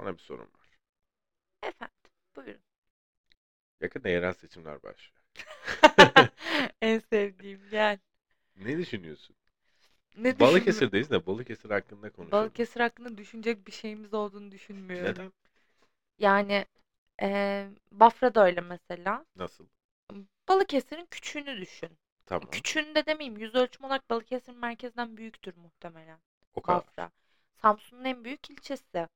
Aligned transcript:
Sana 0.00 0.12
bir 0.14 0.18
sorum 0.22 0.50
var. 0.60 0.78
Efendim, 1.62 1.94
buyurun. 2.36 2.60
Yakında 3.80 4.08
yerel 4.08 4.32
seçimler 4.32 4.82
başlıyor. 4.82 5.20
En 6.82 6.98
sevdiğim 6.98 7.60
gel. 7.70 7.98
Ne 8.56 8.78
düşünüyorsun? 8.78 9.36
Ne 10.16 10.24
düşün- 10.24 10.40
Balıkesir'deyiz 10.40 11.10
de 11.10 11.26
Balıkesir 11.26 11.70
hakkında 11.70 12.12
konuşalım. 12.12 12.32
Balıkesir 12.32 12.80
hakkında 12.80 13.18
düşünecek 13.18 13.66
bir 13.66 13.72
şeyimiz 13.72 14.14
olduğunu 14.14 14.50
düşünmüyorum. 14.52 15.10
Neden? 15.12 15.32
Yani 16.18 16.66
eee 17.22 17.70
Bafra 17.92 18.34
da 18.34 18.44
öyle 18.46 18.60
mesela. 18.60 19.26
Nasıl? 19.36 19.66
Balıkesir'in 20.48 21.06
küçüğünü 21.06 21.60
düşün. 21.60 21.90
Tamam. 22.26 22.50
Küçüğünü 22.50 22.94
de 22.94 23.06
demeyeyim. 23.06 23.38
Yüz 23.40 23.54
ölçüm 23.54 23.84
olarak 23.84 24.10
Balıkesir'in 24.10 24.58
merkezden 24.58 25.16
büyüktür 25.16 25.56
muhtemelen. 25.56 26.18
O 26.54 26.60
kadar. 26.60 26.76
Bafra. 26.78 27.10
Samsun'un 27.62 28.04
en 28.04 28.24
büyük 28.24 28.50
ilçesi. 28.50 29.08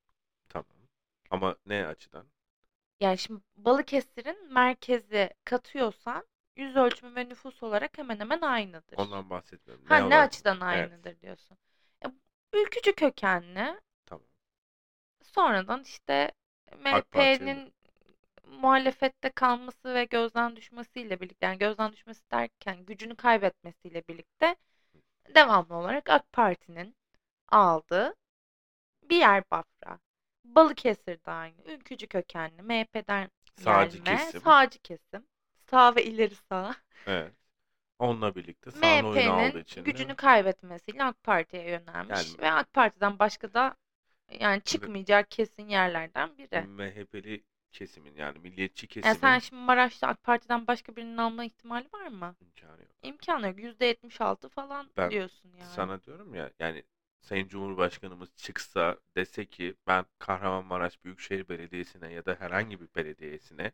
Ama 1.34 1.56
ne 1.66 1.86
açıdan? 1.86 2.26
Yani 3.00 3.18
şimdi 3.18 3.40
Balıkesir'in 3.56 4.52
merkezi 4.52 5.30
katıyorsan 5.44 6.26
yüz 6.56 6.76
ölçümü 6.76 7.16
ve 7.16 7.28
nüfus 7.28 7.62
olarak 7.62 7.98
hemen 7.98 8.20
hemen 8.20 8.40
aynıdır. 8.40 8.98
Ondan 8.98 9.30
bahsetmiyorum. 9.30 9.84
Ha 9.88 9.96
ne 9.96 10.04
olarak? 10.04 10.28
açıdan 10.28 10.60
aynıdır 10.60 11.20
diyorsun. 11.20 11.56
Ya, 12.04 12.12
ülkücü 12.52 12.94
kökenli. 12.94 13.80
Tamam. 14.06 14.26
Sonradan 15.22 15.82
işte 15.82 16.32
MHP'nin 16.84 17.72
muhalefette 18.46 19.30
kalması 19.30 19.94
ve 19.94 20.04
gözden 20.04 20.56
düşmesiyle 20.56 21.20
birlikte 21.20 21.46
yani 21.46 21.58
gözden 21.58 21.92
düşmesi 21.92 22.30
derken 22.30 22.84
gücünü 22.86 23.16
kaybetmesiyle 23.16 24.02
birlikte 24.08 24.56
devamlı 25.34 25.74
olarak 25.74 26.10
AK 26.10 26.32
Parti'nin 26.32 26.96
aldığı 27.48 28.14
bir 29.02 29.16
yer 29.16 29.44
Bafra. 29.50 29.98
Balıkesir'de 30.44 31.30
aynı. 31.30 31.54
Ülkücü 31.66 32.06
kökenli. 32.06 32.62
MHP'den 32.62 33.30
Sağcı 33.56 33.98
gelme. 33.98 34.16
kesim. 34.18 34.40
Sağcı 34.40 34.78
kesim. 34.78 35.26
Sağ 35.70 35.96
ve 35.96 36.04
ileri 36.04 36.34
sağ. 36.34 36.74
Evet. 37.06 37.32
Onunla 37.98 38.34
birlikte 38.34 38.70
sağın 38.70 39.04
oyunu 39.04 39.32
aldığı 39.32 39.46
MHP'nin 39.48 39.62
için 39.62 39.84
de 39.84 39.90
gücünü 39.90 40.14
kaybetmesiyle 40.14 41.04
AK 41.04 41.22
Parti'ye 41.22 41.70
yönelmiş 41.70 42.28
Yani- 42.28 42.38
ve 42.38 42.50
AK 42.52 42.72
Parti'den 42.72 43.18
başka 43.18 43.54
da 43.54 43.76
yani 44.40 44.62
çıkmayacak 44.62 45.30
kesin 45.30 45.68
yerlerden 45.68 46.38
biri. 46.38 46.60
MHP'li 46.66 47.44
kesimin 47.72 48.14
yani 48.16 48.38
milliyetçi 48.38 48.84
Ya 48.84 48.88
kesimin 48.88 49.14
sen 49.14 49.38
şimdi 49.38 49.62
Maraş'ta 49.62 50.06
AK 50.08 50.22
Parti'den 50.22 50.66
başka 50.66 50.96
birinin 50.96 51.16
alma 51.16 51.44
ihtimali 51.44 51.88
var 51.92 52.08
mı? 52.08 52.36
imkanı 52.40 52.80
yok. 52.80 52.90
İmkanı 53.02 53.46
yok. 53.46 53.58
%76 53.58 54.48
falan 54.48 54.90
Ben 54.96 55.10
diyorsun 55.10 55.50
yani. 55.58 55.68
Sana 55.70 56.02
diyorum 56.02 56.34
ya 56.34 56.50
yani 56.60 56.84
Sayın 57.24 57.48
Cumhurbaşkanımız 57.48 58.36
çıksa 58.36 58.98
dese 59.16 59.46
ki 59.46 59.74
ben 59.86 60.06
Kahramanmaraş 60.18 61.04
Büyükşehir 61.04 61.48
Belediyesi'ne 61.48 62.12
ya 62.12 62.24
da 62.26 62.36
herhangi 62.38 62.80
bir 62.80 62.88
belediyesine 62.96 63.72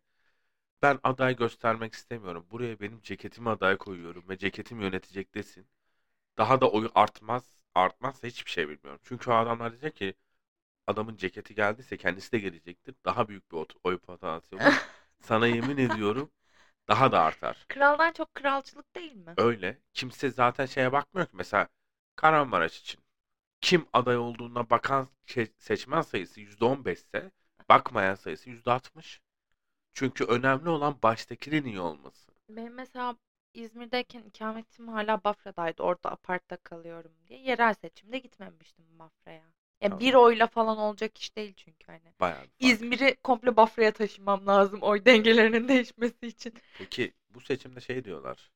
ben 0.83 1.01
aday 1.03 1.37
göstermek 1.37 1.95
istemiyorum. 1.95 2.47
Buraya 2.51 2.81
benim 2.81 3.01
ceketimi 3.03 3.51
aday 3.51 3.77
koyuyorum 3.77 4.29
ve 4.29 4.39
ceketim 4.39 4.81
yönetecek 4.81 5.35
desin. 5.35 5.67
Daha 6.39 6.61
da 6.61 6.71
oyu 6.71 6.91
artmaz. 6.95 7.45
Artmazsa 7.75 8.29
hiçbir 8.29 8.51
şey 8.51 8.69
bilmiyorum. 8.69 9.01
Çünkü 9.05 9.31
o 9.31 9.35
adamlar 9.35 9.73
diyecek 9.73 9.97
ki 9.97 10.15
adamın 10.87 11.17
ceketi 11.17 11.55
geldiyse 11.55 11.97
kendisi 11.97 12.33
de 12.33 12.39
gelecektir. 12.39 12.95
Daha 13.05 13.29
büyük 13.29 13.53
bir 13.53 13.67
oy 13.85 13.99
potansiyeli. 13.99 14.75
Sana 15.21 15.47
yemin 15.47 15.77
ediyorum 15.79 16.31
daha 16.89 17.13
da 17.13 17.21
artar. 17.21 17.67
Kraldan 17.69 18.13
çok 18.13 18.35
kralcılık 18.35 18.95
değil 18.95 19.17
mi? 19.17 19.35
Öyle. 19.37 19.79
Kimse 19.95 20.31
zaten 20.31 20.67
şeye 20.67 20.93
bakmıyor 20.93 21.27
ki. 21.27 21.37
Mesela 21.37 21.69
Kahramanmaraş 22.17 22.81
için 22.81 23.01
kim 23.61 23.87
aday 23.93 24.19
olduğuna 24.19 24.71
bakan 24.71 25.09
seçmen 25.59 26.03
sayısı 26.03 26.41
%15 26.41 26.93
ise 26.93 27.31
bakmayan 27.69 28.15
sayısı 28.15 28.51
%60. 28.51 29.21
Çünkü 29.93 30.25
önemli 30.25 30.69
olan 30.69 30.99
baştakinin 31.03 31.65
iyi 31.65 31.81
olması. 31.81 32.33
Benim 32.49 32.75
mesela 32.75 33.17
İzmir'deyken 33.55 34.23
ikametim 34.23 34.89
hala 34.89 35.25
Bafra'daydı. 35.25 35.83
Orada 35.83 36.11
apartta 36.11 36.57
kalıyorum 36.57 37.13
diye. 37.29 37.41
Yerel 37.41 37.75
seçimde 37.75 38.19
gitmemiştim 38.19 38.99
Bafra'ya. 38.99 39.45
Ya 39.81 39.89
Tamam. 39.89 40.01
bir 40.01 40.15
oyla 40.15 40.47
falan 40.47 40.79
olacak 40.79 41.19
iş 41.19 41.37
değil 41.37 41.55
çünkü 41.57 41.87
hani. 41.87 42.15
Bayağı. 42.21 42.47
İzmir'i 42.59 43.17
komple 43.23 43.57
Bafra'ya 43.57 43.93
taşımam 43.93 44.47
lazım 44.47 44.83
oy 44.83 45.05
dengelerinin 45.05 45.69
değişmesi 45.69 46.27
için. 46.27 46.55
Peki 46.79 47.13
bu 47.31 47.41
seçimde 47.41 47.81
şey 47.81 48.05
diyorlar. 48.05 48.51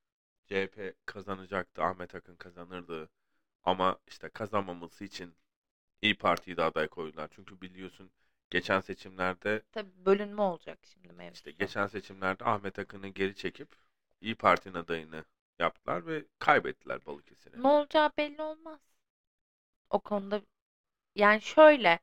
CHP 0.47 0.95
kazanacaktı, 1.07 1.83
Ahmet 1.83 2.15
Akın 2.15 2.37
kazanırdı. 2.37 3.11
Ama 3.65 3.99
işte 4.07 4.29
kazanmaması 4.29 5.05
için 5.05 5.35
İyi 6.03 6.19
Parti'yi 6.19 6.57
de 6.57 6.63
aday 6.63 6.89
koydular. 6.89 7.29
Çünkü 7.37 7.61
biliyorsun 7.61 8.11
geçen 8.51 8.81
seçimlerde 8.81 9.63
Tabii 9.73 10.07
bölünme 10.07 10.43
olacak 10.43 10.79
şimdi 10.93 11.13
mevzu. 11.13 11.35
İşte 11.35 11.51
geçen 11.51 11.87
seçimlerde 11.87 12.45
Ahmet 12.45 12.79
Akın'ı 12.79 13.09
geri 13.09 13.35
çekip 13.37 13.69
İyi 14.21 14.35
Parti'nin 14.35 14.75
adayını 14.75 15.25
yaptılar 15.59 16.07
ve 16.07 16.25
kaybettiler 16.39 17.07
Balıkesir'e. 17.07 17.63
Ne 17.63 17.69
olacağı 17.69 18.13
belli 18.19 18.43
olmaz. 18.43 18.81
O 19.91 20.01
konuda 20.01 20.43
yani 21.15 21.41
şöyle 21.43 21.99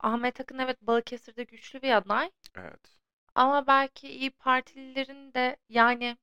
Ahmet 0.00 0.40
Akın 0.40 0.58
evet 0.58 0.82
Balıkesir'de 0.82 1.44
güçlü 1.44 1.82
bir 1.82 1.96
aday 1.96 2.30
Evet. 2.56 2.98
ama 3.34 3.66
belki 3.66 4.08
İyi 4.08 4.30
Partililerin 4.30 5.34
de 5.34 5.56
yani 5.68 6.16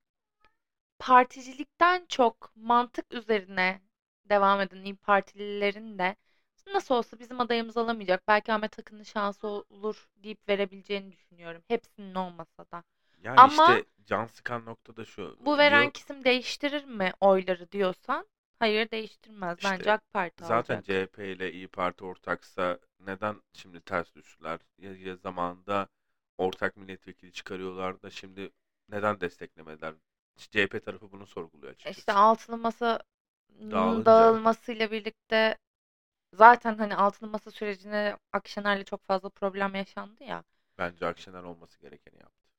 particilikten 0.99 2.05
çok 2.05 2.51
mantık 2.55 3.13
üzerine 3.13 3.81
devam 4.31 4.61
eden 4.61 4.83
İyi 4.83 4.95
Partililerin 4.95 5.97
de 5.99 6.15
nasıl 6.73 6.95
olsa 6.95 7.19
bizim 7.19 7.41
adayımız 7.41 7.77
alamayacak. 7.77 8.27
Belki 8.27 8.53
Ahmet 8.53 8.79
Akın'ın 8.79 9.03
şansı 9.03 9.47
olur 9.47 10.09
deyip 10.23 10.49
verebileceğini 10.49 11.11
düşünüyorum. 11.11 11.61
Hepsinin 11.67 12.15
olmasa 12.15 12.65
da. 12.71 12.83
Yani 13.23 13.39
Ama- 13.39 13.77
işte 13.77 13.85
can 14.05 14.25
sıkan 14.25 14.65
nokta 14.65 14.95
da 14.95 15.05
şu. 15.05 15.37
Bu 15.39 15.57
veren 15.57 15.81
diyor- 15.81 15.91
kesim 15.93 16.23
değiştirir 16.23 16.85
mi 16.85 17.11
oyları 17.21 17.71
diyorsan 17.71 18.27
hayır 18.59 18.91
değiştirmez. 18.91 19.57
İşte 19.57 19.69
Bence 19.71 19.91
AK 19.91 20.13
Parti 20.13 20.45
Zaten 20.45 20.75
alacak. 20.75 20.85
CHP 20.85 21.31
ile 21.31 21.51
İyi 21.53 21.67
Parti 21.67 22.05
ortaksa 22.05 22.79
neden 22.99 23.35
şimdi 23.53 23.81
ters 23.81 24.15
düştüler? 24.15 24.59
Ya, 24.77 24.95
ya 24.97 25.15
zamanında 25.15 25.87
ortak 26.37 26.77
milletvekili 26.77 27.31
çıkarıyorlar 27.31 28.01
da 28.01 28.09
şimdi 28.09 28.51
neden 28.89 29.19
desteklemediler? 29.21 29.93
CHP 30.37 30.79
tarafı 30.79 31.11
bunu 31.11 31.25
sorguluyor 31.27 31.71
açıkçası. 31.73 31.99
İşte 31.99 32.13
altılı 32.13 32.57
masanın 32.57 32.99
Dağılınca. 33.71 34.39
dağılmasıyla 34.39 34.91
birlikte 34.91 35.57
zaten 36.33 36.77
hani 36.79 36.95
altılı 36.97 37.29
masa 37.29 37.51
sürecine 37.51 38.17
Akşener'le 38.33 38.83
çok 38.85 39.05
fazla 39.05 39.29
problem 39.29 39.75
yaşandı 39.75 40.23
ya. 40.25 40.43
Bence 40.77 41.05
Akşener 41.05 41.43
olması 41.43 41.79
gerekeni 41.79 42.19
yaptı. 42.19 42.49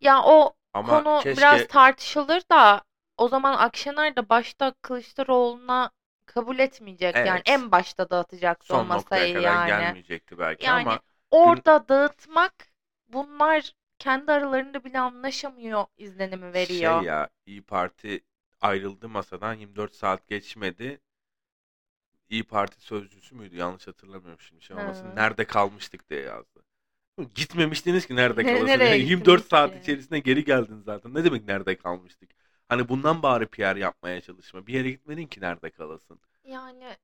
Ya 0.00 0.22
o 0.24 0.56
Ama 0.74 1.06
konu 1.06 1.24
keşke 1.24 1.36
biraz 1.36 1.66
tartışılır 1.66 2.42
da 2.52 2.82
o 3.16 3.28
zaman 3.28 3.54
Akşener 3.58 4.16
de 4.16 4.28
başta 4.28 4.74
Kılıçdaroğlu'na 4.82 5.90
kabul 6.26 6.58
etmeyecek 6.58 7.24
yani 7.24 7.42
Evet. 7.42 7.46
en 7.46 7.72
başta 7.72 8.10
dağıtacaktı 8.10 8.74
o 8.74 8.84
son 8.84 8.92
noktaya 8.92 9.28
masayı 9.28 9.30
kadar 9.30 9.56
yani. 9.56 9.56
gelmeyecekti 9.58 10.38
belki 10.38 10.70
Yani 10.70 11.00
ama 11.00 11.00
orada 11.30 11.88
dağıtmak 11.88 12.54
bunlar 13.08 13.72
kendi 13.98 14.32
aralarında 14.32 14.84
bile 14.84 15.00
anlaşamıyor 15.00 15.86
izlenimi 15.98 16.52
veriyor. 16.54 16.94
Şey 16.94 17.02
ya 17.02 17.28
İyi 17.46 17.62
Parti 17.62 18.20
ayrıldı 18.60 19.08
masadan 19.08 19.54
24 19.54 19.94
saat 19.94 20.28
geçmedi. 20.28 21.00
İyi 22.30 22.44
Parti 22.44 22.80
sözcüsü 22.80 23.34
müydü? 23.34 23.56
Yanlış 23.56 23.86
hatırlamıyorum 23.86 24.40
şimdi 24.40 24.62
şey 24.64 24.76
olmasın. 24.76 25.08
Hı. 25.08 25.16
Nerede 25.16 25.44
kalmıştık 25.44 26.10
diye 26.10 26.20
yazdı. 26.20 26.64
Gitmemiştiniz 27.34 28.06
ki 28.06 28.16
nerede 28.16 28.44
Ne- 28.44 28.52
kalasın. 28.52 28.66
nereye 28.66 28.98
Yani 28.98 29.02
24 29.02 29.42
gittiniz 29.42 29.48
saat 29.50 29.74
ki? 29.74 29.78
içerisinde 29.78 30.18
geri 30.20 30.44
geldin 30.44 30.82
zaten. 30.86 31.14
Ne 31.14 31.24
demek 31.24 31.44
nerede 31.48 31.76
kalmıştık? 31.78 32.30
Hani 32.68 32.88
bundan 32.88 33.22
bari 33.22 33.46
PR 33.46 33.76
yapmaya 33.76 34.20
çalışma. 34.20 34.66
Bir 34.66 34.74
yere 34.74 34.90
gitmedin 34.90 35.26
ki 35.26 35.40
nerede 35.40 35.70
kalasın. 35.70 36.20
Yani 36.44 36.96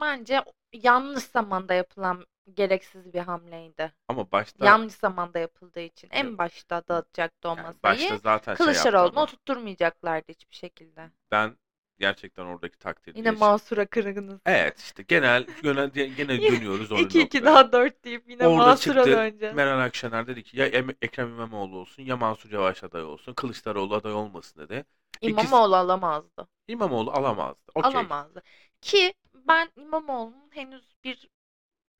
bence 0.00 0.44
yanlış 0.72 1.24
zamanda 1.24 1.74
yapılan 1.74 2.26
gereksiz 2.54 3.12
bir 3.14 3.18
hamleydi. 3.20 3.92
Ama 4.08 4.32
başta 4.32 4.64
Yanlış 4.66 4.94
zamanda 4.94 5.38
yapıldığı 5.38 5.80
için. 5.80 6.08
En 6.10 6.24
Yok. 6.24 6.38
başta 6.38 6.82
dağıtacaktı 6.88 7.48
o 7.48 7.56
yani 7.56 7.62
masayı. 7.66 7.82
başta 7.82 8.16
zaten 8.18 8.54
şey 8.54 8.54
yaptı 8.54 8.64
Kılıçdaroğlu'na 8.64 9.08
ama 9.08 9.22
oturtturmayacaklardı 9.22 10.32
hiçbir 10.32 10.56
şekilde. 10.56 11.10
ben 11.30 11.56
gerçekten 11.98 12.44
oradaki 12.44 12.78
takdir 12.78 13.14
Yine 13.14 13.30
Mansur'a 13.30 13.86
kırgınız. 13.86 14.40
Evet 14.46 14.78
işte 14.78 15.02
genel 15.02 15.46
genel 15.62 15.88
gene 15.90 16.28
dönüyoruz 16.48 16.92
onun 16.92 17.00
2-2 17.02 17.22
noktaya. 17.22 17.44
daha 17.44 17.72
4 17.72 18.04
deyip 18.04 18.30
yine 18.30 18.46
Orada 18.46 18.56
Mansur'a 18.56 18.94
çıktı 18.94 19.10
döneceğiz. 19.10 19.54
Meral 19.54 19.80
Akşener 19.80 20.26
dedi 20.26 20.42
ki 20.42 20.56
ya 20.60 20.66
Em- 20.66 20.96
Ekrem 21.02 21.28
İmamoğlu 21.28 21.78
olsun 21.78 22.02
ya 22.02 22.16
Mansur 22.16 22.50
Yavaş 22.52 22.84
aday 22.84 23.02
olsun. 23.04 23.34
Kılıçdaroğlu 23.34 23.94
aday 23.94 24.12
olmasın 24.12 24.60
dedi. 24.60 24.84
İkisi- 25.20 25.30
İmamoğlu 25.30 25.76
alamazdı. 25.76 26.48
İmamoğlu 26.68 27.10
alamazdı. 27.12 27.60
Okey. 27.74 27.90
Alamazdı. 27.90 28.42
Ki 28.80 29.14
ben 29.48 29.70
İmamoğlu'nun 29.76 30.50
henüz 30.50 30.94
bir 31.04 31.28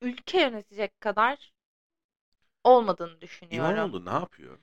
ülke 0.03 0.41
yönetecek 0.43 1.01
kadar 1.01 1.53
olmadığını 2.65 3.21
düşünüyorum. 3.21 3.77
İmamoğlu 3.77 4.05
ne 4.05 4.11
yapıyor? 4.11 4.59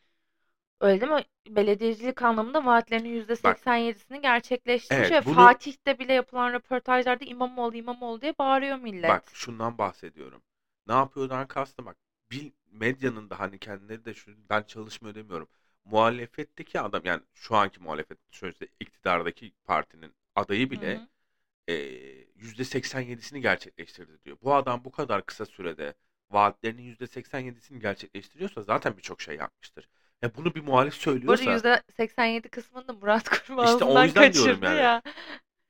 Öyle 0.81 1.01
değil 1.01 1.11
mi? 1.11 1.25
Belediyecilik 1.55 2.21
anlamında 2.21 2.65
vaatlerinin 2.65 3.09
%87'sini 3.09 4.21
gerçekleştirmiş 4.21 5.11
Evet, 5.11 5.11
ve 5.11 5.25
bunu- 5.25 5.35
Fatih'te 5.35 5.99
bile 5.99 6.13
yapılan 6.13 6.53
röportajlarda 6.53 7.25
İmamoğlu 7.25 7.75
İmamoğlu 7.75 8.21
diye 8.21 8.37
bağırıyor 8.39 8.77
millet. 8.77 9.07
Bak 9.07 9.31
şundan 9.33 9.77
bahsediyorum. 9.77 10.41
Ne 10.87 10.93
yapıyordan 10.93 11.47
kastım 11.47 11.85
bak. 11.85 11.97
bil, 12.31 12.51
medyanın 12.71 13.29
da 13.29 13.39
hani 13.39 13.59
kendileri 13.59 14.05
de 14.05 14.13
şu 14.13 14.49
ben 14.49 14.63
çalışmıyor 14.63 15.15
demiyorum. 15.15 15.47
Muhalefetteki 15.85 16.79
adam 16.79 17.01
yani 17.05 17.23
şu 17.33 17.55
anki 17.55 17.79
muhalefet 17.83 18.17
sözde 18.31 18.67
iktidardaki 18.79 19.53
partinin 19.65 20.15
adayı 20.35 20.69
bile 20.71 21.01
e, 21.67 21.73
%87'sini 22.35 23.39
gerçekleştirdi 23.39 24.23
diyor. 24.25 24.37
Bu 24.43 24.55
adam 24.55 24.83
bu 24.85 24.91
kadar 24.91 25.25
kısa 25.25 25.45
sürede 25.45 25.93
vaatlerinin 26.31 26.83
%87'sini 26.83 27.79
gerçekleştiriyorsa 27.79 28.61
zaten 28.61 28.97
birçok 28.97 29.21
şey 29.21 29.35
yapmıştır. 29.35 29.89
Ya 30.21 30.35
bunu 30.35 30.55
bir 30.55 30.61
muhalif 30.63 30.93
Bu 30.93 30.99
söylüyorsa 30.99 31.51
arada 31.51 31.81
%87 31.87 32.49
kısmını 32.49 32.87
da 32.87 32.93
Murat 32.93 33.29
Kurum 33.29 33.63
İşte 33.65 33.85
o 33.85 34.03
yüzden 34.03 34.33
diyorum 34.33 34.63
yani. 34.63 34.77
ya. 34.79 35.01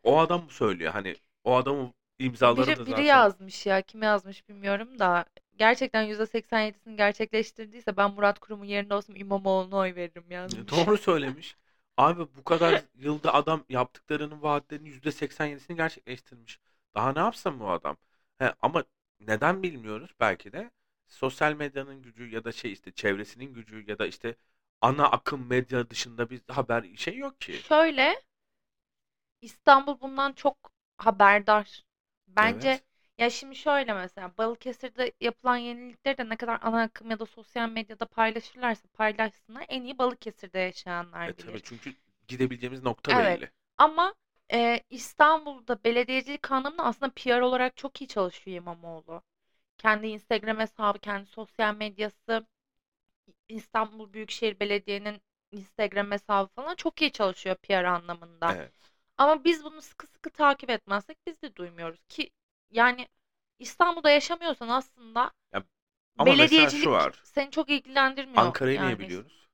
o 0.03 0.19
adam 0.19 0.43
mı 0.43 0.49
söylüyor? 0.49 0.93
Hani 0.93 1.15
o 1.43 1.55
adamın 1.55 1.93
imzaları 2.19 2.67
da 2.67 2.71
Biri, 2.71 2.85
biri 2.85 2.89
zaten 2.89 3.03
yazmış 3.03 3.65
ya. 3.65 3.81
Kim 3.81 4.01
yazmış 4.03 4.49
bilmiyorum 4.49 4.99
da. 4.99 5.25
Gerçekten 5.57 6.07
%87'sini 6.07 6.95
gerçekleştirdiyse 6.97 7.97
ben 7.97 8.11
Murat 8.11 8.39
Kurum'un 8.39 8.65
yerinde 8.65 8.93
olsam 8.93 9.15
İmamoğlu'na 9.15 9.77
oy 9.77 9.95
veririm 9.95 10.31
yazmış. 10.31 10.71
doğru 10.71 10.97
söylemiş. 10.97 11.55
Abi 11.97 12.21
bu 12.37 12.43
kadar 12.43 12.85
yılda 12.95 13.33
adam 13.33 13.65
yaptıklarının 13.69 14.41
vaatlerinin 14.41 14.89
%87'sini 14.89 15.77
gerçekleştirmiş. 15.77 16.59
Daha 16.95 17.13
ne 17.13 17.19
yapsın 17.19 17.59
bu 17.59 17.69
adam? 17.71 17.97
He, 18.37 18.53
ama 18.61 18.83
neden 19.19 19.63
bilmiyoruz 19.63 20.11
belki 20.19 20.51
de 20.51 20.71
sosyal 21.07 21.53
medyanın 21.53 22.01
gücü 22.01 22.29
ya 22.29 22.43
da 22.43 22.51
şey 22.51 22.71
işte 22.71 22.91
çevresinin 22.91 23.53
gücü 23.53 23.85
ya 23.87 23.99
da 23.99 24.05
işte 24.07 24.35
ana 24.81 25.07
akım 25.11 25.47
medya 25.47 25.89
dışında 25.89 26.29
bir 26.29 26.41
haber 26.47 26.95
şey 26.95 27.17
yok 27.17 27.41
ki. 27.41 27.65
Şöyle 27.67 28.15
İstanbul 29.41 30.01
bundan 30.01 30.33
çok 30.33 30.71
haberdar. 30.97 31.85
Bence 32.27 32.69
Evet. 32.69 32.83
Ya 33.17 33.29
şimdi 33.29 33.55
şöyle 33.55 33.93
mesela 33.93 34.37
Balıkesir'de 34.37 35.13
yapılan 35.21 35.57
yenilikleri 35.57 36.17
de 36.17 36.29
ne 36.29 36.35
kadar 36.37 36.59
ana 36.61 36.81
akım 36.81 37.11
ya 37.11 37.19
da 37.19 37.25
sosyal 37.25 37.69
medyada 37.69 38.05
paylaşırlarsa 38.05 38.87
paylaşsınlar 38.93 39.65
en 39.69 39.83
iyi 39.83 39.97
Balıkesir'de 39.97 40.59
yaşayanlar 40.59 41.27
E 41.27 41.33
tabii 41.33 41.61
bilir. 41.61 41.63
çünkü 41.63 41.95
gidebileceğimiz 42.27 42.83
nokta 42.83 43.17
Evet. 43.17 43.41
belli. 43.41 43.51
Ama 43.77 44.15
e, 44.53 44.81
İstanbul'da 44.89 45.83
belediyecilik 45.83 46.51
anlamında 46.51 46.83
aslında 46.83 47.11
PR 47.15 47.41
olarak 47.41 47.77
çok 47.77 48.01
iyi 48.01 48.07
çalışıyor 48.07 48.57
İmamoğlu. 48.57 49.21
Kendi 49.77 50.07
Instagram 50.07 50.59
hesabı, 50.59 50.99
kendi 50.99 51.25
sosyal 51.27 51.75
medyası, 51.75 52.47
İstanbul 53.49 54.13
Büyükşehir 54.13 54.59
Belediye'nin 54.59 55.21
Instagram 55.51 56.11
hesabı 56.11 56.47
falan 56.55 56.75
çok 56.75 57.01
iyi 57.01 57.11
çalışıyor 57.11 57.55
PR 57.55 57.83
anlamında. 57.89 58.55
Evet. 58.55 58.71
Ama 59.17 59.43
biz 59.43 59.63
bunu 59.63 59.81
sıkı 59.81 60.07
sıkı 60.07 60.29
takip 60.29 60.69
etmezsek 60.69 61.17
biz 61.27 61.41
de 61.41 61.55
duymuyoruz 61.55 61.99
ki 62.09 62.31
yani 62.71 63.07
İstanbul'da 63.59 64.09
yaşamıyorsan 64.09 64.67
aslında 64.69 65.31
Ya, 65.53 65.63
ama 66.17 66.37
belediyecilik 66.37 66.79
şu 66.81 66.91
var. 66.91 67.23
seni 67.23 67.51
çok 67.51 67.69
ilgilendirmiyor 67.69 68.43
Ankara'yı 68.45 68.81
niye 68.81 68.99
yani. 68.99 68.99
biliyoruz? 68.99 69.49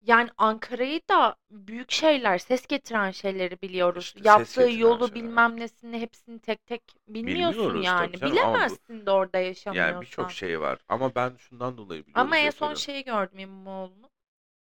Yani 0.00 0.30
Ankara'yı 0.36 1.00
da 1.10 1.36
büyük 1.50 1.90
şeyler, 1.90 2.38
ses 2.38 2.66
getiren 2.66 3.10
şeyleri 3.10 3.62
biliyoruz. 3.62 4.14
İşte 4.14 4.24
Yaptığı 4.24 4.70
yolu 4.70 5.14
şeyler. 5.14 5.14
bilmem 5.14 5.60
nesini 5.60 6.00
hepsini 6.00 6.38
tek 6.40 6.66
tek 6.66 6.82
bilmiyorsun 7.08 7.74
Bilmiyoruz 7.74 7.82
yani. 7.82 8.12
canım 8.14 8.42
ama 8.42 8.66
bu 8.66 8.78
Bilemezsin 8.78 9.06
de 9.06 9.10
orada 9.10 9.38
yani 9.70 10.00
yaşamıyorsan. 10.00 10.00
birçok 10.00 10.32
şey 10.32 10.60
var. 10.60 10.84
Ama 10.88 11.14
ben 11.14 11.36
şundan 11.38 11.76
dolayı 11.78 12.06
biliyoruz 12.06 12.14
Ama 12.14 12.36
en 12.36 12.50
son 12.50 12.74
şeyi 12.74 13.04
gördüm 13.04 13.38
İmamoğlu'nun. 13.38 14.07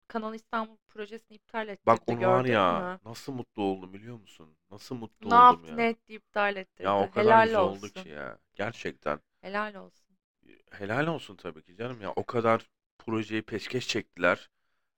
Kanal 0.07 0.33
İstanbul 0.36 0.77
projesini 0.77 1.36
iptal 1.36 1.68
Bak 1.86 2.04
ettirdi 2.07 2.09
onu 2.09 2.27
var 2.27 2.45
gördün 2.45 2.45
ya 2.45 2.86
mü? 2.86 3.00
nasıl 3.06 3.33
mutlu 3.33 3.63
oldum 3.63 3.94
biliyor 3.94 4.19
musun? 4.19 4.57
Nasıl 4.71 4.95
mutlu 4.95 5.30
Ne 5.30 5.36
oldum 5.36 5.65
yaptı 5.65 5.65
ya. 5.65 5.77
ne 5.77 5.89
etti 5.89 6.13
iptal 6.13 6.56
Ya 6.81 7.00
ettirdi. 7.00 7.01
o 7.01 7.09
kadar 7.09 7.38
Helal 7.38 7.54
güzel 7.54 7.62
oldu 7.62 7.89
olsun. 7.92 7.92
ki 7.92 8.09
ya. 8.09 8.39
Gerçekten. 8.56 9.21
Helal 9.42 9.75
olsun. 9.75 10.18
Helal 10.71 11.07
olsun 11.07 11.36
tabii 11.36 11.63
ki 11.63 11.75
canım 11.75 12.01
ya. 12.01 12.13
O 12.15 12.25
kadar 12.25 12.69
projeyi 12.98 13.42
peşkeş 13.42 13.88
çektiler. 13.88 14.50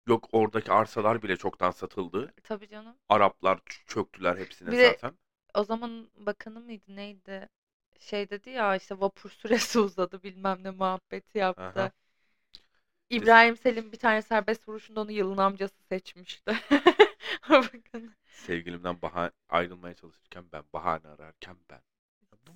Yok 0.08 0.30
oradaki 0.32 0.72
arsalar 0.72 1.24
bile 1.24 1.38
çoktan 1.38 1.72
satıldı. 1.72 2.34
Tabii 2.44 2.68
canım. 2.70 2.98
Araplar 3.10 3.58
ç- 3.58 3.86
çöktüler 3.88 4.38
hepsine 4.38 4.72
Bir 4.72 4.78
de 4.78 5.00
zaten. 5.00 5.18
o 5.56 5.64
zaman 5.64 6.12
bakanı 6.16 6.60
mıydı 6.62 6.96
neydi? 6.96 7.50
Şey 8.00 8.30
dedi 8.30 8.50
ya 8.50 8.76
işte 8.76 9.00
vapur 9.00 9.30
süresi 9.42 9.80
uzadı 9.80 10.24
bilmem 10.24 10.64
ne 10.64 10.70
muhabbeti 10.72 11.38
yaptı. 11.38 11.62
Aha. 11.66 11.92
İbrahim 13.10 13.58
Selim 13.58 13.92
bir 13.92 13.98
tane 13.98 14.22
serbest 14.22 14.68
vuruşunda 14.70 15.02
onu 15.02 15.12
yılın 15.12 15.38
amcası 15.38 15.84
seçmişti. 15.90 16.58
Bakın. 17.50 18.16
sevgilimden 18.32 19.02
bahane 19.02 19.32
ayrılmaya 19.50 19.94
çalışırken 19.96 20.46
ben 20.52 20.64
bahane 20.74 21.08
ararken 21.08 21.58
ben. 21.70 21.82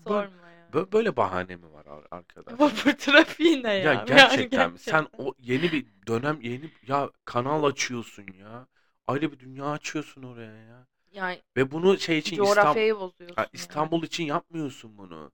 Böyle, 0.07 0.27
Sorma 0.27 0.50
ya. 0.50 0.67
bö- 0.73 0.91
böyle 0.91 1.17
bahane 1.17 1.55
mi 1.55 1.71
var 1.73 1.85
ar- 1.85 2.07
arkadaş? 2.11 2.59
Vapur 2.59 2.91
trafiği 2.94 3.63
ne 3.63 3.73
Ya 3.77 3.95
ya? 3.95 4.05
Yani 4.07 4.50
gerçekten? 4.50 4.75
Sen 4.75 5.07
gerçekten. 5.07 5.19
o 5.19 5.33
yeni 5.39 5.71
bir 5.71 5.88
dönem 6.07 6.41
yeni 6.41 6.71
ya 6.88 7.11
kanal 7.25 7.63
açıyorsun 7.63 8.25
ya. 8.39 8.67
Ayrı 9.07 9.31
bir 9.31 9.39
dünya 9.39 9.65
açıyorsun 9.71 10.23
oraya 10.23 10.55
ya. 10.57 10.88
Yani 11.11 11.44
Ve 11.57 11.71
bunu 11.71 12.00
şey 12.00 12.17
için 12.19 12.41
İstanbul 12.41 12.83
coğrafyayı 12.83 12.95
bozuyorsun 13.00 13.59
yani. 13.59 13.94
İstanbul 13.94 14.03
için 14.03 14.25
yapmıyorsun 14.25 14.97
bunu. 14.97 15.31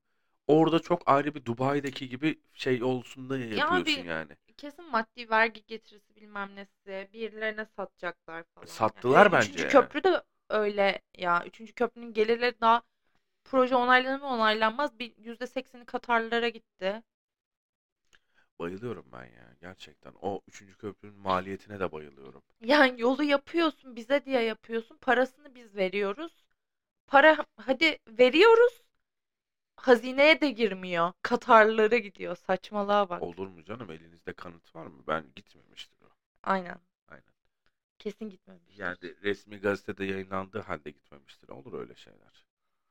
Orada 0.48 0.80
çok 0.80 1.04
ayrı 1.10 1.36
bir 1.36 1.46
Dubai'deki 1.46 2.10
gibi 2.10 2.42
şey 2.54 2.84
olsun 2.84 3.30
da 3.30 3.38
Ya 3.50 3.68
yapıyorsun 3.70 4.02
abi 4.02 4.06
yani. 4.06 4.38
Kesin 4.60 4.86
maddi 4.92 5.30
vergi 5.30 5.66
getirisi 5.68 6.16
bilmem 6.16 6.56
nesi 6.56 7.10
birilerine 7.14 7.66
satacaklar 7.66 8.44
falan 8.56 8.82
yani. 8.96 9.08
Sattılar 9.08 9.32
E, 9.32 9.32
bence 9.32 9.36
üçüncü 9.36 9.68
köprü 9.68 10.04
de 10.04 10.24
öyle 10.50 11.02
ya. 11.18 11.46
Üçüncü 11.46 11.74
köprünün 11.74 12.14
gelirleri 12.14 12.62
daha 12.62 12.84
proje 13.46 13.76
onaylanır 13.78 14.22
mı 14.22 14.28
onaylanmaz 14.28 15.00
bir 15.00 15.18
yüzde 15.18 15.48
sekseni 15.48 15.86
Katarlılara 15.86 16.50
gitti. 16.50 17.04
Bayılıyorum 18.60 19.06
ben 19.12 19.26
ya 19.26 19.56
gerçekten. 19.62 20.14
O 20.22 20.42
üçüncü 20.48 20.78
köprünün 20.78 21.16
maliyetine 21.16 21.80
de 21.80 21.92
bayılıyorum. 21.92 22.44
Yani 22.62 23.02
yolu 23.02 23.24
yapıyorsun 23.24 23.96
bize 23.96 24.26
diye 24.26 24.42
yapıyorsun. 24.42 24.98
Parasını 24.98 25.56
biz 25.56 25.76
veriyoruz. 25.76 26.44
Para 27.08 27.46
hadi 27.58 28.00
veriyoruz. 28.08 28.84
Hazineye 29.82 30.42
de 30.42 30.50
girmiyor. 30.52 31.12
Katarlılara 31.22 31.98
gidiyor. 31.98 32.36
Saçmalığa 32.36 33.10
bak. 33.10 33.22
Olur 33.22 33.48
mu 33.48 33.64
canım? 33.64 33.92
Elinizde 33.92 34.34
kanıt 34.34 34.76
var 34.76 34.86
mı? 34.88 35.04
Ben 35.08 35.26
gitmemiştir 35.36 35.98
o. 36.02 36.10
Aynen. 36.44 36.78
Aynen. 37.08 37.24
Kesin 38.00 38.30
gitmemiş. 38.30 38.78
Yani 38.78 38.98
resmi 39.24 39.58
gazetede 39.58 40.06
yayınlandığı 40.06 40.60
halde 40.60 40.92
gitmemiştir. 40.92 41.50
Olur 41.50 41.80
öyle 41.80 41.96
şeyler. 41.96 42.46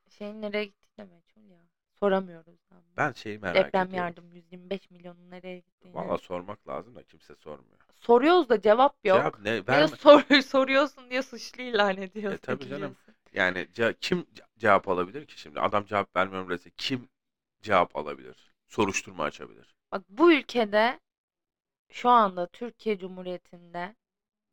Şeyin 0.08 0.43
nereye 0.43 0.64
gittiği 0.64 0.96
de 0.99 1.05
meçhul 1.05 1.50
ya. 1.50 1.61
Soramıyoruz. 2.00 2.58
ama. 2.70 2.81
Ben 2.96 3.12
şeyi 3.12 3.38
merak 3.38 3.55
Deprem 3.67 3.87
ediyorum. 3.87 4.06
yardım 4.06 4.32
125 4.32 4.90
milyonun 4.90 5.31
nereye 5.31 5.58
gittiğini. 5.58 5.95
Valla 5.95 6.18
sormak 6.18 6.68
lazım 6.68 6.95
da 6.95 7.02
kimse 7.02 7.35
sormuyor. 7.35 7.78
Soruyoruz 7.95 8.49
da 8.49 8.61
cevap 8.61 8.97
yok. 9.04 9.18
Cevap 9.18 9.40
ne? 9.40 9.50
Ya 9.50 9.66
da 9.66 9.73
Verme. 9.73 9.97
sor, 9.97 10.23
soruyorsun 10.42 11.11
diye 11.11 11.23
suçlu 11.23 11.62
ilan 11.62 11.97
ediyorsun. 11.97 12.37
E 12.37 12.40
tabii 12.40 12.68
canım. 12.68 12.97
Yani 13.38 13.59
ce- 13.75 13.95
kim 14.00 14.18
ce- 14.35 14.45
cevap 14.59 14.88
alabilir 14.88 15.26
ki 15.26 15.40
şimdi? 15.40 15.61
Adam 15.61 15.85
cevap 15.87 16.16
vermiyorum 16.16 16.50
dese 16.50 16.71
kim 16.76 17.09
cevap 17.62 17.97
alabilir? 17.97 18.52
Soruşturma 18.68 19.25
açabilir. 19.25 19.75
Bak 19.92 20.04
bu 20.09 20.33
ülkede 20.33 21.00
şu 21.90 22.09
anda 22.11 22.47
Türkiye 22.49 22.99
Cumhuriyeti'nde 22.99 23.97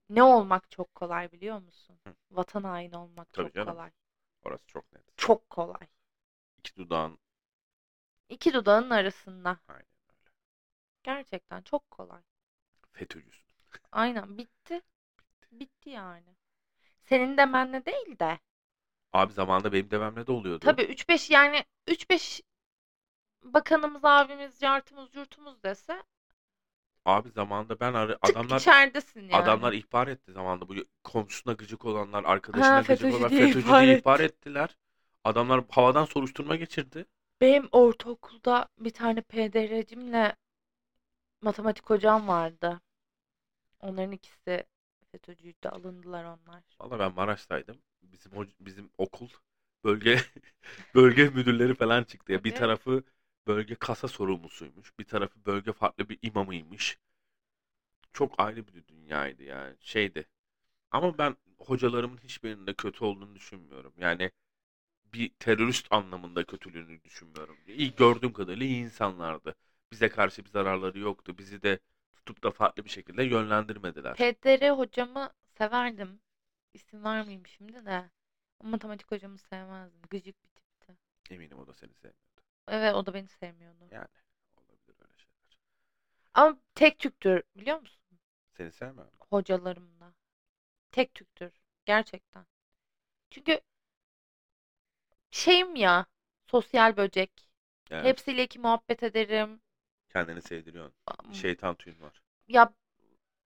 ne 0.09 0.23
olmak 0.23 0.71
çok 0.71 0.95
kolay 0.95 1.31
biliyor 1.33 1.59
musun? 1.59 1.99
Hı. 2.07 2.15
Vatan 2.31 2.63
haini 2.63 2.97
olmak 2.97 3.33
Tabii 3.33 3.51
çok 3.51 3.51
canım. 3.51 3.77
kolay. 3.77 3.91
Orası 4.43 4.67
çok 4.67 4.93
net. 4.93 5.03
Çok 5.17 5.49
kolay. 5.49 5.87
İki 6.59 6.75
dudağın 6.75 7.17
İki 8.29 8.53
dudağın 8.53 8.89
arasında. 8.89 9.59
aynen 9.67 9.85
öyle. 10.09 10.31
Gerçekten 11.03 11.61
çok 11.61 11.91
kolay. 11.91 12.21
FETÖ'cüsün. 12.93 13.45
Aynen 13.91 14.37
bitti. 14.37 14.81
Bitti 15.51 15.89
yani. 15.91 16.37
Senin 17.03 17.37
demenle 17.37 17.85
değil 17.85 18.19
de. 18.19 18.39
Abi 19.15 19.33
zamanında 19.33 19.73
benim 19.73 19.91
dememle 19.91 20.27
de 20.27 20.31
oluyordu. 20.31 20.59
Tabii 20.65 20.81
3-5 20.81 21.29
yani 21.33 21.63
3-5 21.87 22.41
bakanımız, 23.43 24.05
abimiz, 24.05 24.59
cartımız, 24.59 25.15
yurtumuz 25.15 25.63
dese 25.63 26.03
Abi 27.05 27.29
zamanında 27.29 27.79
ben 27.79 27.93
ar- 27.93 28.17
tık 28.23 28.35
adamlar 28.35 28.59
içeridesin 28.59 29.21
yani. 29.21 29.33
adamlar 29.33 29.73
ihbar 29.73 30.07
etti 30.07 30.31
zamanında. 30.31 30.69
Bu 30.69 30.73
komşusuna 31.03 31.53
gıcık 31.53 31.85
olanlar, 31.85 32.23
Ha, 32.23 32.29
arkadaşına 32.31 32.81
gıcık 32.81 32.87
FETÖ'cü 32.87 33.13
olanlar 33.13 33.29
diye 33.29 33.47
FETÖ'cü 33.47 33.67
ihbar 33.67 33.83
diye 33.83 33.99
ihbar 33.99 34.19
ettiler. 34.19 34.77
Adamlar 35.23 35.63
havadan 35.69 36.05
soruşturma 36.05 36.55
geçirdi. 36.55 37.05
Benim 37.41 37.69
ortaokulda 37.71 38.67
bir 38.77 38.89
tane 38.93 39.21
PDR'cimle 39.21 40.35
matematik 41.41 41.89
hocam 41.89 42.27
vardı. 42.27 42.81
Onların 43.79 44.11
ikisi 44.11 44.65
FETÖ'cüydü. 45.11 45.67
Alındılar 45.69 46.23
onlar. 46.23 46.63
Valla 46.79 46.99
ben 46.99 47.13
Maraş'taydım. 47.15 47.81
Bizim 48.11 48.31
bizim 48.59 48.89
okul 48.97 49.29
bölge 49.83 50.19
bölge 50.95 51.29
müdürleri 51.29 51.75
falan 51.75 52.03
çıktı 52.03 52.31
ya. 52.33 52.43
Bir 52.43 52.55
tarafı 52.55 53.03
bölge 53.47 53.75
kasa 53.75 54.07
sorumlusuymuş. 54.07 54.99
Bir 54.99 55.05
tarafı 55.05 55.45
bölge 55.45 55.73
farklı 55.73 56.09
bir 56.09 56.19
imamıymış. 56.21 56.97
Çok 58.13 58.35
ayrı 58.39 58.67
bir 58.67 58.87
dünyaydı 58.87 59.43
yani. 59.43 59.75
Şeydi. 59.79 60.27
Ama 60.91 61.17
ben 61.17 61.37
hocalarımın 61.59 62.17
hiçbirinin 62.17 62.67
de 62.67 62.73
kötü 62.75 63.05
olduğunu 63.05 63.35
düşünmüyorum. 63.35 63.93
Yani 63.99 64.31
bir 65.13 65.29
terörist 65.39 65.87
anlamında 65.91 66.45
kötülüğünü 66.45 67.03
düşünmüyorum. 67.03 67.57
İyi 67.67 67.95
gördüğüm 67.95 68.33
kadarıyla 68.33 68.65
iyi 68.67 68.85
insanlardı. 68.85 69.55
bize 69.93 70.09
karşı 70.09 70.45
bir 70.45 70.49
zararları 70.49 70.99
yoktu. 70.99 71.37
Bizi 71.37 71.63
de 71.63 71.79
tutup 72.15 72.43
da 72.43 72.51
farklı 72.51 72.85
bir 72.85 72.89
şekilde 72.91 73.23
yönlendirmediler. 73.23 74.17
Pedere 74.17 74.71
hocamı 74.71 75.33
severdim. 75.57 76.21
İsim 76.75 77.03
vermeyeyim 77.03 77.47
şimdi 77.47 77.85
de. 77.85 78.09
O 78.59 78.67
matematik 78.67 79.11
hocamı 79.11 79.37
sevmezdim. 79.37 80.01
Gıcık 80.09 80.43
bir 80.43 80.49
tipti. 80.49 80.97
Eminim 81.29 81.59
o 81.59 81.67
da 81.67 81.73
seni 81.73 81.93
sevmiyordu. 81.93 82.41
Evet 82.67 82.95
o 82.95 83.05
da 83.05 83.13
beni 83.13 83.27
sevmiyordu. 83.27 83.87
Yani 83.91 84.07
olabilir 84.57 84.95
öyle 84.99 85.17
şeyler. 85.17 85.57
Ama 86.33 86.57
tek 86.75 86.99
tüktür 86.99 87.43
biliyor 87.55 87.79
musun? 87.79 88.01
Seni 88.57 88.71
sevmem. 88.71 89.09
Hocalarımla. 89.19 90.13
Tek 90.91 91.13
tüktür. 91.13 91.53
Gerçekten. 91.85 92.45
Çünkü 93.29 93.61
şeyim 95.31 95.75
ya 95.75 96.05
sosyal 96.47 96.97
böcek. 96.97 97.49
Evet. 97.91 98.05
Hepsiyle 98.05 98.47
ki 98.47 98.59
muhabbet 98.59 99.03
ederim. 99.03 99.61
Kendini 100.09 100.41
sevdiriyorsun. 100.41 100.95
Şeytan 101.31 101.75
tüyün 101.75 102.01
var. 102.01 102.21
Ya 102.47 102.73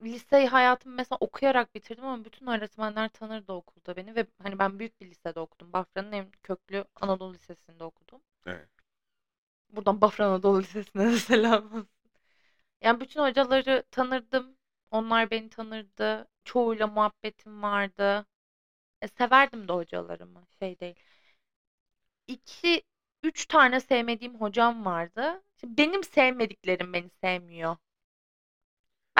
lise 0.03 0.45
hayatımı 0.47 0.95
mesela 0.95 1.17
okuyarak 1.19 1.75
bitirdim 1.75 2.05
ama 2.05 2.25
bütün 2.25 2.47
öğretmenler 2.47 3.09
tanırdı 3.09 3.53
okulda 3.53 3.95
beni 3.95 4.15
ve 4.15 4.27
hani 4.43 4.59
ben 4.59 4.79
büyük 4.79 5.01
bir 5.01 5.09
lisede 5.09 5.39
okudum. 5.39 5.73
Bafra'nın 5.73 6.11
en 6.11 6.31
köklü 6.43 6.85
Anadolu 7.01 7.33
Lisesi'nde 7.33 7.83
okudum. 7.83 8.21
Evet. 8.45 8.69
Buradan 9.69 10.01
Bafra 10.01 10.25
Anadolu 10.25 10.59
Lisesi'ne 10.61 11.05
de 11.11 11.17
selam 11.17 11.65
olsun. 11.65 11.89
Yani 12.81 12.99
bütün 12.99 13.21
hocaları 13.21 13.83
tanırdım. 13.91 14.57
Onlar 14.91 15.31
beni 15.31 15.49
tanırdı. 15.49 16.27
Çoğuyla 16.43 16.87
muhabbetim 16.87 17.61
vardı. 17.63 18.25
E, 19.01 19.07
severdim 19.07 19.67
de 19.67 19.73
hocalarımı. 19.73 20.47
Şey 20.59 20.79
değil. 20.79 20.95
İki, 22.27 22.83
üç 23.23 23.45
tane 23.45 23.79
sevmediğim 23.79 24.35
hocam 24.41 24.85
vardı. 24.85 25.43
Şimdi 25.59 25.77
benim 25.77 26.03
sevmediklerim 26.03 26.93
beni 26.93 27.09
sevmiyor. 27.21 27.77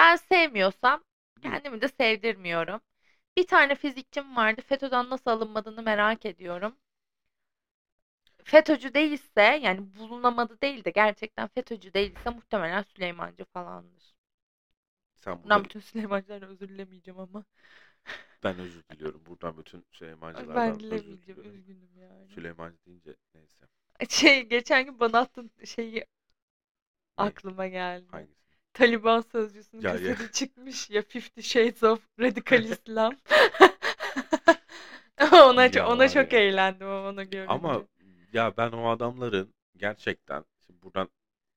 Ben 0.00 0.16
sevmiyorsam 0.16 1.04
kendimi 1.42 1.80
de 1.80 1.88
sevdirmiyorum. 1.88 2.80
Bir 3.36 3.46
tane 3.46 3.74
fizikçim 3.74 4.36
vardı. 4.36 4.60
FETÖ'den 4.60 5.10
nasıl 5.10 5.30
alınmadığını 5.30 5.82
merak 5.82 6.26
ediyorum. 6.26 6.76
FETÖ'cü 8.44 8.94
değilse 8.94 9.42
yani 9.42 9.94
bulunamadı 9.98 10.60
değil 10.60 10.84
de 10.84 10.90
gerçekten 10.90 11.48
FETÖ'cü 11.48 11.94
değilse 11.94 12.30
muhtemelen 12.30 12.82
Süleymancı 12.82 13.44
falandır. 13.44 14.14
Sen 15.16 15.42
Buradan 15.42 15.58
burada... 15.58 15.64
bütün 15.64 15.80
Süleymancılara 15.80 16.46
özür 16.46 16.68
dilemeyeceğim 16.68 17.20
ama. 17.20 17.44
Ben 18.44 18.58
özür 18.58 18.82
diliyorum. 18.92 19.26
Buradan 19.26 19.56
bütün 19.56 19.84
Süleymancılardan 19.92 20.56
Ben 20.56 20.92
özür 20.92 21.22
diliyorum. 21.22 21.54
Üzgünüm 21.54 21.90
yani. 21.96 22.28
Süleymancı 22.28 22.84
deyince 22.86 23.16
neyse. 23.34 23.66
Şey 24.08 24.42
geçen 24.42 24.84
gün 24.84 25.00
bana 25.00 25.18
attın 25.18 25.50
şeyi 25.64 25.94
Ne? 25.96 26.04
aklıma 27.16 27.66
geldi. 27.66 28.06
Hangisi? 28.10 28.39
Taliban 28.72 29.20
sözcüsünün 29.20 29.82
Ya, 29.82 29.94
ya. 29.94 30.16
çıkmış 30.32 30.90
ya 30.90 31.02
Fifty 31.02 31.40
Shades 31.40 31.82
of 31.82 32.00
Radical 32.20 32.64
Islam. 32.64 33.12
ona 35.32 35.64
Ya 35.64 35.70
çok, 35.72 35.88
ona 35.88 36.08
çok 36.08 36.32
ya. 36.32 36.38
eğlendim 36.40 36.86
onu 36.88 37.30
görünce. 37.30 37.52
Ama 37.52 37.82
ya 38.32 38.56
ben 38.56 38.72
o 38.72 38.88
adamların 38.90 39.54
gerçekten 39.76 40.44
şimdi 40.66 40.82
buradan 40.82 41.08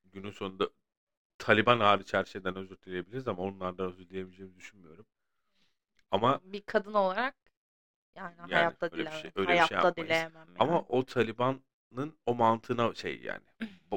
günün 0.04 0.30
sonunda 0.30 0.68
Taliban 1.38 1.80
hariç 1.80 2.14
her 2.14 2.24
şeyden 2.24 2.56
özür 2.56 2.76
dileyebiliriz 2.86 3.28
ama 3.28 3.42
onlardan 3.42 3.86
özür 3.86 4.08
dileyemeyeceğimizi 4.08 4.58
düşünmüyorum. 4.58 5.06
Ama 6.10 6.40
bir 6.44 6.60
kadın 6.62 6.94
olarak 6.94 7.34
yani, 8.16 8.34
Yani 8.38 8.52
hayatta 8.54 8.86
öyle 8.86 8.96
bir 8.96 9.00
dilemem. 9.00 9.20
şey- 9.20 9.30
öyle 9.36 9.46
şey 9.48 9.56
hayatta 9.56 9.76
yapmayız. 9.76 9.96
dileyemem 10.08 10.34
yani. 10.48 10.56
ama 10.58 10.80
o 10.88 11.04
Taliban'ın 11.04 12.18
o 12.26 12.34
mantığına 12.34 12.94
şey 12.94 13.20
yani 13.22 13.42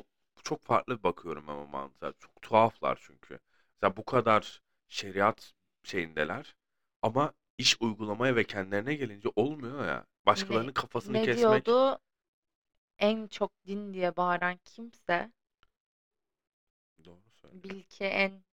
çok 0.48 0.63
farklı 0.66 1.04
bakıyorum 1.04 1.50
ama 1.50 1.66
mantığa. 1.66 2.13
Çok 2.20 2.42
tuhaflar 2.42 3.00
çünkü. 3.01 3.39
Mesela 3.75 3.98
bu 3.98 4.06
kadar 4.06 4.62
şeriat 4.89 5.54
şeyindeler 5.84 6.56
ama 7.01 7.34
iş 7.58 7.77
uygulamaya 7.82 8.36
ve 8.36 8.44
kendilerine 8.44 8.96
gelince 8.96 9.30
olmuyor 9.36 9.86
ya. 9.88 10.06
Başkalarının 10.25 10.74
kafasını 10.74 11.20
ne 11.20 11.22
kesmek. 11.22 11.75
diyordu? 11.75 12.00
En 13.00 13.27
çok 13.27 13.51
din 13.68 13.94
diye 13.94 14.18
bağıran 14.18 14.58
kimse 14.66 15.32
Doğru 17.06 17.22
bil 17.51 17.84
ki 17.84 18.06
en 18.06 18.44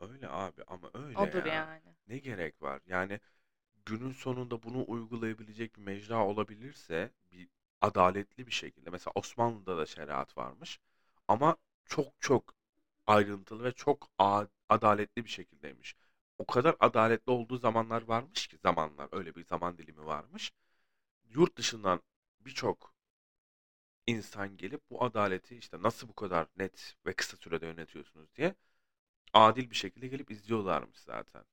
Öyle 0.00 0.28
abi 0.28 0.62
ama 0.66 0.90
öyle 0.94 1.24
odur 1.24 1.44
ya. 1.44 1.44
yani. 1.44 1.96
Ne 2.08 2.18
gerek 2.18 2.62
var? 2.62 2.80
Yani 2.86 3.20
günün 3.86 4.12
sonunda 4.12 4.62
bunu 4.64 4.84
uygulayabilecek 4.88 5.76
bir 5.76 5.82
mecra 5.82 6.26
olabilirse 6.26 7.12
bir 7.32 7.48
adaletli 7.84 8.46
bir 8.46 8.52
şekilde. 8.52 8.90
Mesela 8.90 9.12
Osmanlı'da 9.14 9.78
da 9.78 9.86
şeriat 9.86 10.36
varmış 10.38 10.78
ama 11.28 11.56
çok 11.84 12.20
çok 12.20 12.54
ayrıntılı 13.06 13.64
ve 13.64 13.72
çok 13.72 14.10
adaletli 14.68 15.24
bir 15.24 15.30
şekildeymiş. 15.30 15.96
O 16.38 16.46
kadar 16.46 16.76
adaletli 16.80 17.30
olduğu 17.32 17.58
zamanlar 17.58 18.02
varmış 18.02 18.46
ki 18.46 18.56
zamanlar 18.58 19.08
öyle 19.12 19.34
bir 19.34 19.44
zaman 19.44 19.78
dilimi 19.78 20.06
varmış. 20.06 20.52
Yurt 21.30 21.56
dışından 21.58 22.02
birçok 22.40 22.94
insan 24.06 24.56
gelip 24.56 24.90
bu 24.90 25.04
adaleti 25.04 25.56
işte 25.56 25.82
nasıl 25.82 26.08
bu 26.08 26.14
kadar 26.14 26.46
net 26.56 26.96
ve 27.06 27.12
kısa 27.12 27.36
sürede 27.36 27.66
yönetiyorsunuz 27.66 28.34
diye 28.36 28.54
adil 29.34 29.70
bir 29.70 29.76
şekilde 29.76 30.08
gelip 30.08 30.30
izliyorlarmış 30.30 30.98
zaten. 30.98 31.44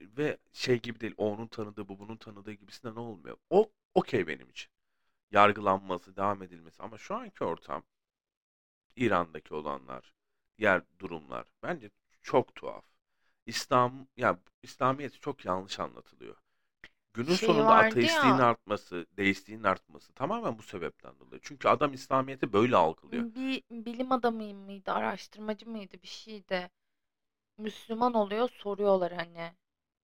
Ve 0.00 0.38
şey 0.52 0.82
gibi 0.82 1.00
değil, 1.00 1.14
onun 1.16 1.46
tanıdığı, 1.46 1.88
bu 1.88 1.98
bunun 1.98 2.16
tanıdığı 2.16 2.52
gibisinden 2.52 2.96
olmuyor. 2.96 3.36
O 3.50 3.72
okey 3.94 4.26
benim 4.26 4.50
için. 4.50 4.70
Yargılanması, 5.34 6.16
devam 6.16 6.42
edilmesi. 6.42 6.82
Ama 6.82 6.98
şu 6.98 7.14
anki 7.16 7.44
ortam, 7.44 7.84
İran'daki 8.96 9.54
olanlar, 9.54 10.14
diğer 10.58 10.82
durumlar 10.98 11.46
bence 11.62 11.90
çok 12.22 12.54
tuhaf. 12.54 12.84
İslam, 13.46 14.08
ya 14.16 14.40
İslamiyet 14.62 15.22
çok 15.22 15.44
yanlış 15.44 15.80
anlatılıyor. 15.80 16.36
Günün 17.14 17.36
Şey 17.36 17.36
sonunda 17.36 17.76
ateistliğin 17.76 18.38
ya- 18.38 18.38
artması, 18.38 19.06
deistliğin 19.18 19.64
artması 19.64 20.14
tamamen 20.14 20.58
bu 20.58 20.62
sebepten 20.62 21.20
dolayı. 21.20 21.40
Çünkü 21.44 21.68
adam 21.68 21.92
İslamiyet'i 21.94 22.52
böyle 22.52 22.76
algılıyor. 22.76 23.26
Bir 23.34 23.62
bilim 23.70 24.12
adamı 24.12 24.54
mıydı, 24.54 24.92
araştırmacı 24.92 25.68
mıydı 25.70 26.02
bir 26.02 26.08
şeydi. 26.08 26.70
Müslüman 27.58 28.14
oluyor, 28.14 28.50
soruyorlar 28.50 29.12
hani 29.12 29.54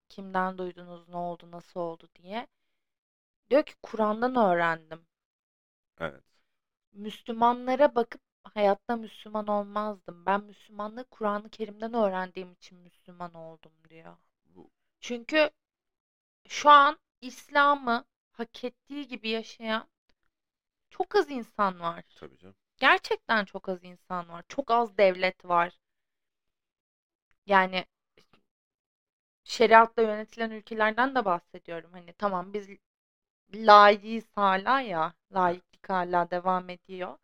kimden 0.09 0.59
duydunuz, 0.59 1.09
ne 1.09 1.17
oldu, 1.17 1.51
nasıl 1.51 1.81
oldu 1.81 2.09
diye. 2.17 2.47
Diyor 3.51 3.63
ki 3.63 3.75
Kur'an'dan 3.83 4.37
öğrendim. 4.37 5.07
Evet. 6.01 6.25
Müslümanlara 6.93 7.95
bakıp 7.95 8.21
hayatta 8.45 8.97
Müslüman 8.97 9.47
olmazdım. 9.47 10.27
Ben 10.27 10.45
Müslümanlığı 10.45 11.05
Kur'an-ı 11.05 11.49
Kerim'den 11.51 11.95
öğrendiğim 11.95 12.53
için 12.53 12.79
Müslüman 12.79 13.35
oldum 13.35 13.73
diyor. 13.91 14.17
Bu 14.45 14.71
Çünkü 15.01 15.51
şu 16.49 16.71
an 16.71 16.99
İslam'ı 17.21 18.05
hak 18.33 18.65
ettiği 18.65 19.09
gibi 19.09 19.29
yaşayan 19.29 19.89
çok 20.91 21.17
az 21.17 21.31
insan 21.31 21.81
var. 21.81 22.05
tabii 22.21 22.39
canım. 22.39 22.55
Gerçekten 22.79 23.45
çok 23.45 23.69
az 23.69 23.85
insan 23.85 24.29
var. 24.29 24.45
Çok 24.49 24.71
az 24.71 24.99
devlet 24.99 25.45
var. 25.45 25.79
Yani 27.47 27.85
şeriatla 29.45 30.03
yönetilen 30.03 30.51
ülkelerden 30.51 31.15
de 31.15 31.25
bahsediyorum. 31.25 31.93
Hani 31.93 32.13
tamam 32.13 32.53
biz 32.53 32.69
layığız 33.55 34.27
hala 34.37 34.81
ya. 34.81 35.15
Layıklık 35.81 35.91
hala 36.15 36.31
devam 36.31 36.69
ediyor. 36.71 37.19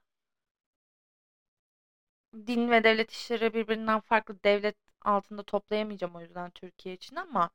Din 2.47 2.71
ve 2.71 2.85
devlet 2.85 3.11
işleri 3.11 3.55
birbirinden 3.55 4.01
farklı 4.01 4.43
devlet 4.45 4.77
altında 5.03 5.43
toplayamayacağım 5.43 6.17
o 6.17 6.21
yüzden 6.21 6.51
Türkiye 6.51 6.95
için 6.95 7.17
ama 7.17 7.51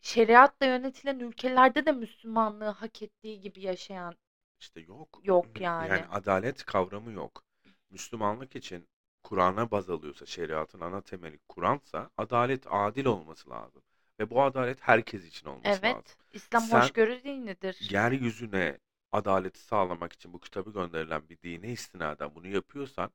şeriatla 0.00 0.66
yönetilen 0.66 1.18
ülkelerde 1.18 1.86
de 1.86 1.92
Müslümanlığı 1.92 2.68
hak 2.68 3.02
ettiği 3.02 3.40
gibi 3.40 3.60
yaşayan 3.60 4.14
İşte 4.60 4.80
yok. 4.80 5.22
Yok 5.22 5.60
yani. 5.60 5.88
Yani 5.88 6.06
adalet 6.06 6.64
kavramı 6.64 7.12
yok. 7.12 7.44
Müslümanlık 7.90 8.56
için 8.56 8.88
Kur'an'a 9.22 9.70
baz 9.70 9.90
alıyorsa, 9.90 10.26
şeriatın 10.26 10.80
ana 10.80 11.00
temeli 11.00 11.38
Kur'ansa 11.48 12.10
adalet 12.16 12.66
adil 12.70 13.04
olması 13.06 13.50
lazım. 13.50 13.82
Ve 14.20 14.30
bu 14.30 14.42
adalet 14.42 14.78
herkes 14.80 15.24
için 15.26 15.46
olması 15.48 15.86
lazım. 15.86 16.04
evet 16.04 16.16
İslam 16.32 16.70
Sen- 16.70 16.70
hoşgörü 16.70 17.24
dinidir. 17.24 17.94
Yeryüzüne 17.94 18.78
adaleti 19.12 19.60
sağlamak 19.60 20.12
için 20.12 20.32
bu 20.32 20.40
kitabı 20.40 20.72
gönderilen 20.72 21.28
bir 21.28 21.38
dine 21.42 21.72
istinaden 21.72 22.34
bunu 22.34 22.48
yapıyorsan 22.48 23.10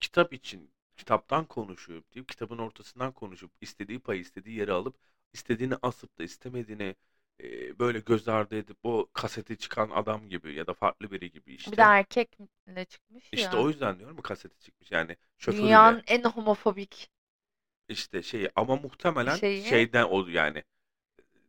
kitap 0.00 0.32
için 0.32 0.74
kitaptan 0.96 1.44
konuşup 1.46 2.14
deyip 2.14 2.28
kitabın 2.28 2.58
ortasından 2.58 3.12
konuşup 3.12 3.52
istediği 3.60 3.98
payı 4.00 4.20
istediği 4.20 4.58
yere 4.58 4.72
alıp 4.72 4.96
istediğini 5.32 5.74
asıp 5.82 6.18
da 6.18 6.22
istemediğini 6.24 6.96
e, 7.42 7.78
böyle 7.78 8.00
göz 8.00 8.28
ardı 8.28 8.56
edip 8.56 8.78
o 8.82 9.10
kaseti 9.12 9.58
çıkan 9.58 9.90
adam 9.90 10.28
gibi 10.28 10.54
ya 10.54 10.66
da 10.66 10.74
farklı 10.74 11.10
biri 11.10 11.30
gibi 11.32 11.54
işte. 11.54 11.72
Bir 11.72 11.76
de 11.76 11.82
erkekle 11.82 12.84
çıkmış 12.88 13.32
İşte 13.32 13.56
ya. 13.56 13.56
o 13.56 13.68
yüzden 13.68 13.98
diyorum 13.98 14.18
bu 14.18 14.22
kaseti 14.22 14.58
çıkmış 14.64 14.90
yani 14.90 15.16
şoförüyle 15.38 15.96
Dünyanın 15.96 16.02
en 16.06 16.22
homofobik 16.24 17.10
işte 17.88 18.22
şeyi 18.22 18.50
ama 18.56 18.76
muhtemelen 18.76 19.40
şeyi. 19.40 19.60
şeyden 19.60 20.04
o 20.04 20.26
yani 20.28 20.64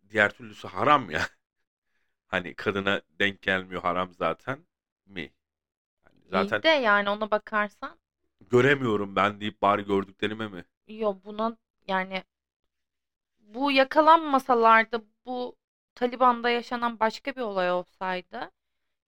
diğer 0.09 0.33
türlüsü 0.33 0.67
haram 0.67 1.09
ya. 1.11 1.27
Hani 2.33 2.55
kadına 2.55 3.01
denk 3.19 3.41
gelmiyor 3.41 3.81
haram 3.81 4.13
zaten 4.13 4.65
mi? 5.05 5.21
Yani 6.05 6.21
zaten 6.31 6.57
İyi 6.57 6.63
de 6.63 6.67
yani 6.69 7.09
ona 7.09 7.31
bakarsan 7.31 7.99
göremiyorum 8.49 9.15
ben 9.15 9.41
deyip 9.41 9.61
bari 9.61 9.85
gördüklerime 9.85 10.47
mi? 10.47 10.65
Yo 10.87 11.13
buna 11.25 11.57
yani 11.87 12.23
bu 13.39 13.71
yakalanmasalardı 13.71 15.05
bu 15.25 15.55
Taliban'da 15.95 16.49
yaşanan 16.49 16.99
başka 16.99 17.35
bir 17.35 17.41
olay 17.41 17.71
olsaydı 17.71 18.51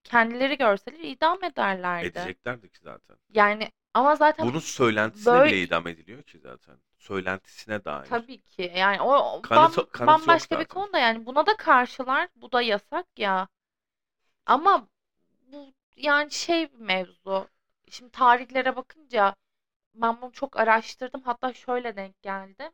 kendileri 0.04 0.58
görseler 0.58 1.00
idam 1.00 1.44
ederlerdi. 1.44 2.06
Edeceklerdi 2.06 2.68
ki 2.70 2.78
zaten. 2.82 3.16
Yani 3.30 3.72
ama 3.94 4.16
zaten 4.16 4.48
Bunun 4.48 4.58
söylentisine 4.58 5.32
böyle 5.32 5.50
bile 5.50 5.62
idam 5.62 5.86
ediliyor 5.86 6.22
ki 6.22 6.38
zaten. 6.38 6.76
Söylentisine 6.98 7.84
dair. 7.84 8.08
tabii 8.08 8.40
ki 8.42 8.72
yani 8.76 9.02
o 9.02 9.42
Kanıtı- 9.42 9.80
bam- 9.80 9.90
kanıtı 9.90 10.06
bambaşka 10.06 10.54
bir 10.58 10.64
zaten. 10.64 10.74
konu 10.80 10.92
da 10.92 10.98
yani 10.98 11.26
buna 11.26 11.46
da 11.46 11.56
karşılar 11.56 12.28
bu 12.36 12.52
da 12.52 12.62
yasak 12.62 13.06
ya. 13.18 13.48
Ama 14.46 14.88
bu 15.52 15.74
yani 15.96 16.30
şey 16.30 16.72
bir 16.72 16.78
mevzu. 16.78 17.48
Şimdi 17.90 18.10
tarihlere 18.12 18.76
bakınca 18.76 19.34
ben 19.94 20.22
bunu 20.22 20.32
çok 20.32 20.56
araştırdım. 20.56 21.22
Hatta 21.22 21.52
şöyle 21.52 21.96
denk 21.96 22.22
geldi. 22.22 22.70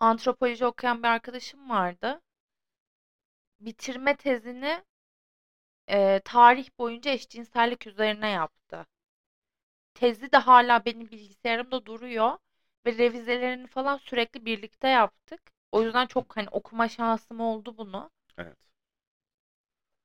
Antropoloji 0.00 0.66
okuyan 0.66 1.02
bir 1.02 1.08
arkadaşım 1.08 1.70
vardı. 1.70 2.20
Bitirme 3.60 4.16
tezini 4.16 4.84
e, 5.88 6.20
tarih 6.24 6.68
boyunca 6.78 7.10
eşcinsellik 7.10 7.86
üzerine 7.86 8.28
yaptı. 8.30 8.86
Tezi 9.94 10.32
de 10.32 10.36
hala 10.36 10.84
benim 10.84 11.10
bilgisayarımda 11.10 11.86
duruyor 11.86 12.38
ve 12.86 12.98
revizelerini 12.98 13.66
falan 13.66 13.96
sürekli 13.96 14.44
birlikte 14.46 14.88
yaptık. 14.88 15.40
O 15.72 15.82
yüzden 15.82 16.06
çok 16.06 16.36
hani 16.36 16.48
okuma 16.48 16.88
şansım 16.88 17.40
oldu 17.40 17.78
bunu. 17.78 18.10
Evet. 18.38 18.58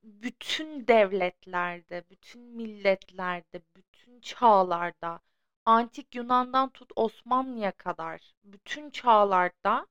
bütün 0.03 0.88
devletlerde, 0.88 2.03
bütün 2.09 2.41
milletlerde, 2.41 3.62
bütün 3.75 4.21
çağlarda, 4.21 5.19
antik 5.65 6.15
Yunan'dan 6.15 6.69
tut 6.69 6.91
Osmanlı'ya 6.95 7.71
kadar 7.71 8.33
bütün 8.43 8.89
çağlarda 8.89 9.88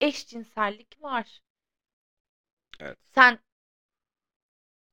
eşcinsellik 0.00 1.02
var. 1.02 1.40
Evet. 2.80 2.98
Sen 3.14 3.38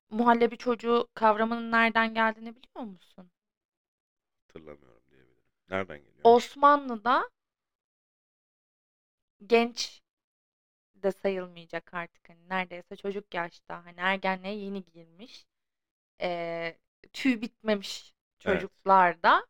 muhallebi 0.10 0.58
çocuğu 0.58 1.08
kavramının 1.14 1.72
nereden 1.72 2.14
geldiğini 2.14 2.56
biliyor 2.56 2.86
musun? 2.86 3.32
Hatırlamıyorum. 4.48 4.91
Nereden 5.72 5.98
geliyor? 6.04 6.30
Osmanlı'da 6.32 7.30
genç 9.48 10.02
de 10.96 11.12
sayılmayacak 11.12 11.94
artık 11.94 12.30
hani 12.30 12.50
neredeyse 12.50 12.96
çocuk 12.96 13.34
yaşta 13.34 13.86
hani 13.86 14.00
ergenliğe 14.00 14.56
yeni 14.56 14.86
girmiş 14.86 15.46
eee 16.22 16.80
tüy 17.14 17.42
bitmemiş 17.42 18.14
Evet. 18.46 18.68
çocuklarda 18.70 19.48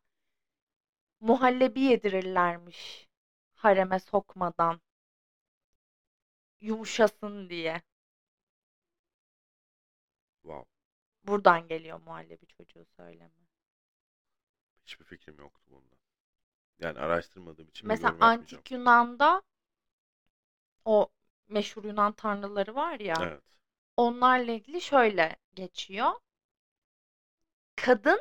muhallebi 1.20 1.80
yedirirlermiş 1.80 3.08
hareme 3.54 3.98
sokmadan 3.98 4.80
yumuşasın 6.60 7.48
diye. 7.50 7.82
Wow. 10.44 10.66
Buradan 11.24 11.68
geliyor 11.68 12.00
muhallebi 12.00 12.46
çocuğu 12.46 12.84
söyleme. 12.96 13.46
Hiçbir 14.82 15.04
fikrim 15.04 15.38
yoktu 15.38 15.62
bundan. 15.70 15.91
Yani 16.82 16.98
araştırmadığım 16.98 17.68
için 17.68 17.88
Mesela 17.88 18.16
antik 18.20 18.70
Yunan'da 18.70 19.42
o 20.84 21.08
meşhur 21.48 21.84
Yunan 21.84 22.12
tanrıları 22.12 22.74
var 22.74 23.00
ya. 23.00 23.14
Evet. 23.20 23.42
Onlarla 23.96 24.52
ilgili 24.52 24.80
şöyle 24.80 25.36
geçiyor. 25.54 26.12
Kadın 27.76 28.20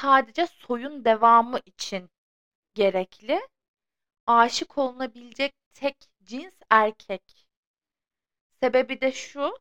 sadece 0.00 0.46
soyun 0.46 1.04
devamı 1.04 1.58
için 1.66 2.10
gerekli. 2.74 3.48
Aşık 4.26 4.78
olunabilecek 4.78 5.54
tek 5.74 5.96
cins 6.22 6.54
erkek. 6.70 7.46
Sebebi 8.62 9.00
de 9.00 9.12
şu, 9.12 9.58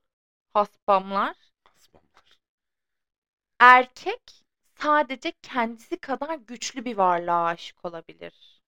hasbamlar. 0.54 1.36
Asmanlar. 1.66 2.38
Erkek 3.60 4.43
sadece 4.84 5.32
kendisi 5.42 5.98
kadar 5.98 6.36
güçlü 6.36 6.86
bir 6.86 6.98
varlığa 6.98 7.46
aşık 7.46 7.86
olabilir. 7.86 8.62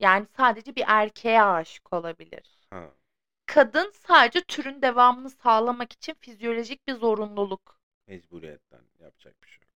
Yani 0.00 0.26
sadece 0.36 0.76
bir 0.76 0.84
erkeğe 0.86 1.42
aşık 1.42 1.92
olabilir. 1.92 2.66
Ha. 2.70 2.90
Kadın 3.46 3.90
sadece 4.06 4.40
türün 4.40 4.82
devamını 4.82 5.30
sağlamak 5.30 5.92
için 5.92 6.14
fizyolojik 6.14 6.88
bir 6.88 6.94
zorunluluk. 6.94 7.80
Mecburiyetten 8.06 8.82
yapacak 9.00 9.42
bir 9.42 9.48
şey 9.48 9.60
yok. 9.60 9.68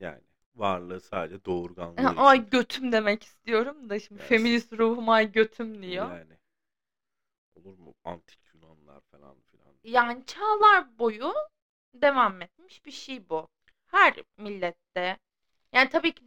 Yani 0.00 0.22
varlığı 0.54 1.00
sadece 1.00 1.44
doğurganlığı 1.44 2.00
için. 2.00 2.16
Ay 2.16 2.50
götüm 2.50 2.92
demek 2.92 3.22
istiyorum 3.22 3.90
da 3.90 4.00
şimdi 4.00 4.20
Yes. 4.20 4.28
feminist 4.28 4.72
ruhum 4.72 5.08
ay 5.08 5.32
götüm 5.32 5.82
diyor. 5.82 6.10
Yani. 6.10 6.38
Olur 7.54 7.78
mu? 7.78 7.94
Antik 8.04 8.40
Yunanlar 8.54 9.00
falan 9.00 9.36
filan. 9.40 9.74
Yani 9.84 10.26
çağlar 10.26 10.98
boyu 10.98 11.32
devam 11.94 12.42
etmiş 12.42 12.86
bir 12.86 12.92
şey 12.92 13.28
bu. 13.28 13.48
Her 13.90 14.14
millette. 14.36 15.18
Yani 15.72 15.90
tabii 15.90 16.14
ki 16.14 16.24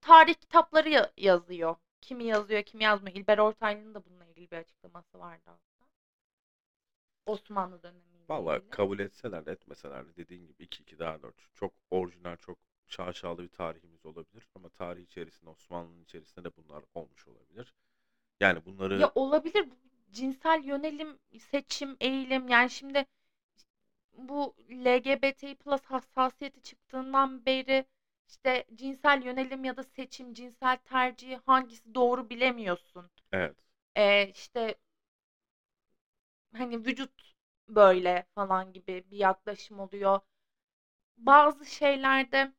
tarih 0.00 0.34
kitapları 0.34 0.88
ya- 0.88 1.12
yazıyor. 1.16 1.76
Kimi 2.00 2.24
yazıyor, 2.24 2.62
kimi 2.62 2.84
yazmıyor. 2.84 3.16
İlber 3.16 3.38
Ortaylı'nın 3.38 3.94
da 3.94 4.04
bununla 4.04 4.24
ilgili 4.26 4.50
bir 4.50 4.56
açıklaması 4.56 5.18
vardı 5.18 5.42
aslında. 5.46 5.90
Osmanlı 7.26 7.82
dönemiyle 7.82 8.28
ilgili. 8.58 8.70
kabul 8.70 8.98
etseler 8.98 9.46
de 9.46 9.52
etmeseler 9.52 10.06
de 10.08 10.16
dediğin 10.16 10.46
gibi 10.46 10.62
2-2 10.62 10.98
daha 10.98 11.22
4. 11.22 11.34
Çok 11.54 11.72
orijinal, 11.90 12.36
çok 12.36 12.58
şaşalı 12.86 13.42
bir 13.42 13.48
tarihimiz 13.48 14.06
olabilir. 14.06 14.46
Ama 14.54 14.68
tarih 14.68 15.02
içerisinde, 15.02 15.50
Osmanlı'nın 15.50 16.02
içerisinde 16.02 16.44
de 16.44 16.50
bunlar 16.56 16.84
olmuş 16.94 17.26
olabilir. 17.28 17.74
Yani 18.40 18.64
bunları 18.64 19.00
Ya 19.00 19.12
olabilir 19.14 19.68
cinsel 20.10 20.64
yönelim, 20.64 21.18
seçim, 21.38 21.96
eğilim 22.00 22.48
yani 22.48 22.70
şimdi 22.70 23.06
bu 24.14 24.54
LGBT 24.70 25.54
plus 25.54 25.82
hassasiyeti 25.84 26.62
çıktığından 26.62 27.46
beri 27.46 27.84
işte 28.28 28.64
cinsel 28.74 29.22
yönelim 29.22 29.64
ya 29.64 29.76
da 29.76 29.82
seçim, 29.82 30.34
cinsel 30.34 30.76
tercih 30.84 31.38
hangisi 31.46 31.94
doğru 31.94 32.30
bilemiyorsun. 32.30 33.10
evet. 33.32 33.56
Ee, 33.96 34.28
işte 34.34 34.76
hani 36.52 36.84
vücut 36.86 37.34
böyle 37.68 38.26
falan 38.34 38.72
gibi 38.72 39.04
bir 39.10 39.16
yaklaşım 39.16 39.80
oluyor. 39.80 40.20
Bazı 41.16 41.66
şeylerde 41.66 42.52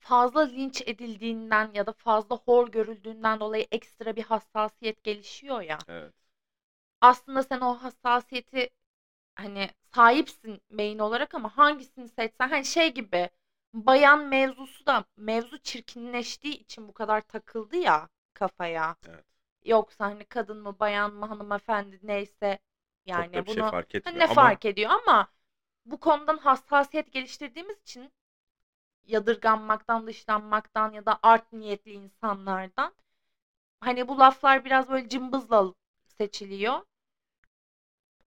fazla 0.00 0.40
linç 0.42 0.82
edildiğinden 0.86 1.72
ya 1.74 1.86
da 1.88 1.92
fazla 1.92 2.36
hor 2.36 2.68
görüldüğünden 2.72 3.40
dolayı 3.40 3.66
ekstra 3.72 4.16
bir 4.16 4.24
hassasiyet 4.24 5.04
gelişiyor 5.04 5.62
ya. 5.62 5.86
Evet. 5.88 6.14
Aslında 7.00 7.42
sen 7.42 7.60
o 7.60 7.74
hassasiyeti 7.74 8.70
hani 9.34 9.70
sahipsin 9.94 10.62
beyin 10.70 10.98
olarak 10.98 11.34
ama 11.34 11.56
hangisini 11.58 12.08
seçsen 12.08 12.48
hani 12.48 12.64
şey 12.64 12.94
gibi 12.94 13.30
bayan 13.74 14.26
mevzusu 14.28 14.86
da 14.86 15.04
mevzu 15.16 15.58
çirkinleştiği 15.58 16.54
için 16.58 16.88
bu 16.88 16.92
kadar 16.92 17.20
takıldı 17.20 17.76
ya 17.76 18.08
kafaya. 18.34 18.96
Evet. 19.08 19.24
Yoksa 19.64 20.04
hani 20.06 20.24
kadın 20.24 20.58
mı 20.62 20.78
bayan 20.80 21.14
mı 21.14 21.26
hanımefendi 21.26 22.00
neyse 22.02 22.58
yani 23.06 23.34
Çok 23.34 23.48
şey 23.48 23.62
bunu 23.62 23.64
fark 23.64 23.94
Ha, 24.04 24.10
etmiyor. 24.10 24.12
ne 24.12 24.26
Ama 24.26 24.54
fark 24.54 24.64
ediyor 24.64 24.90
ama 24.90 25.28
bu 25.86 26.00
konudan 26.00 26.38
hassasiyet 26.38 27.12
geliştirdiğimiz 27.12 27.82
için 27.82 28.12
yadırganmaktan, 29.04 30.06
dışlanmaktan 30.06 30.92
ya 30.92 31.06
da 31.06 31.18
art 31.22 31.52
niyetli 31.52 31.92
insanlardan 31.92 32.94
hani 33.80 34.08
bu 34.08 34.18
laflar 34.20 34.64
biraz 34.66 34.90
böyle 34.90 35.08
cımbızla 35.08 35.74
seçiliyor. 36.18 36.80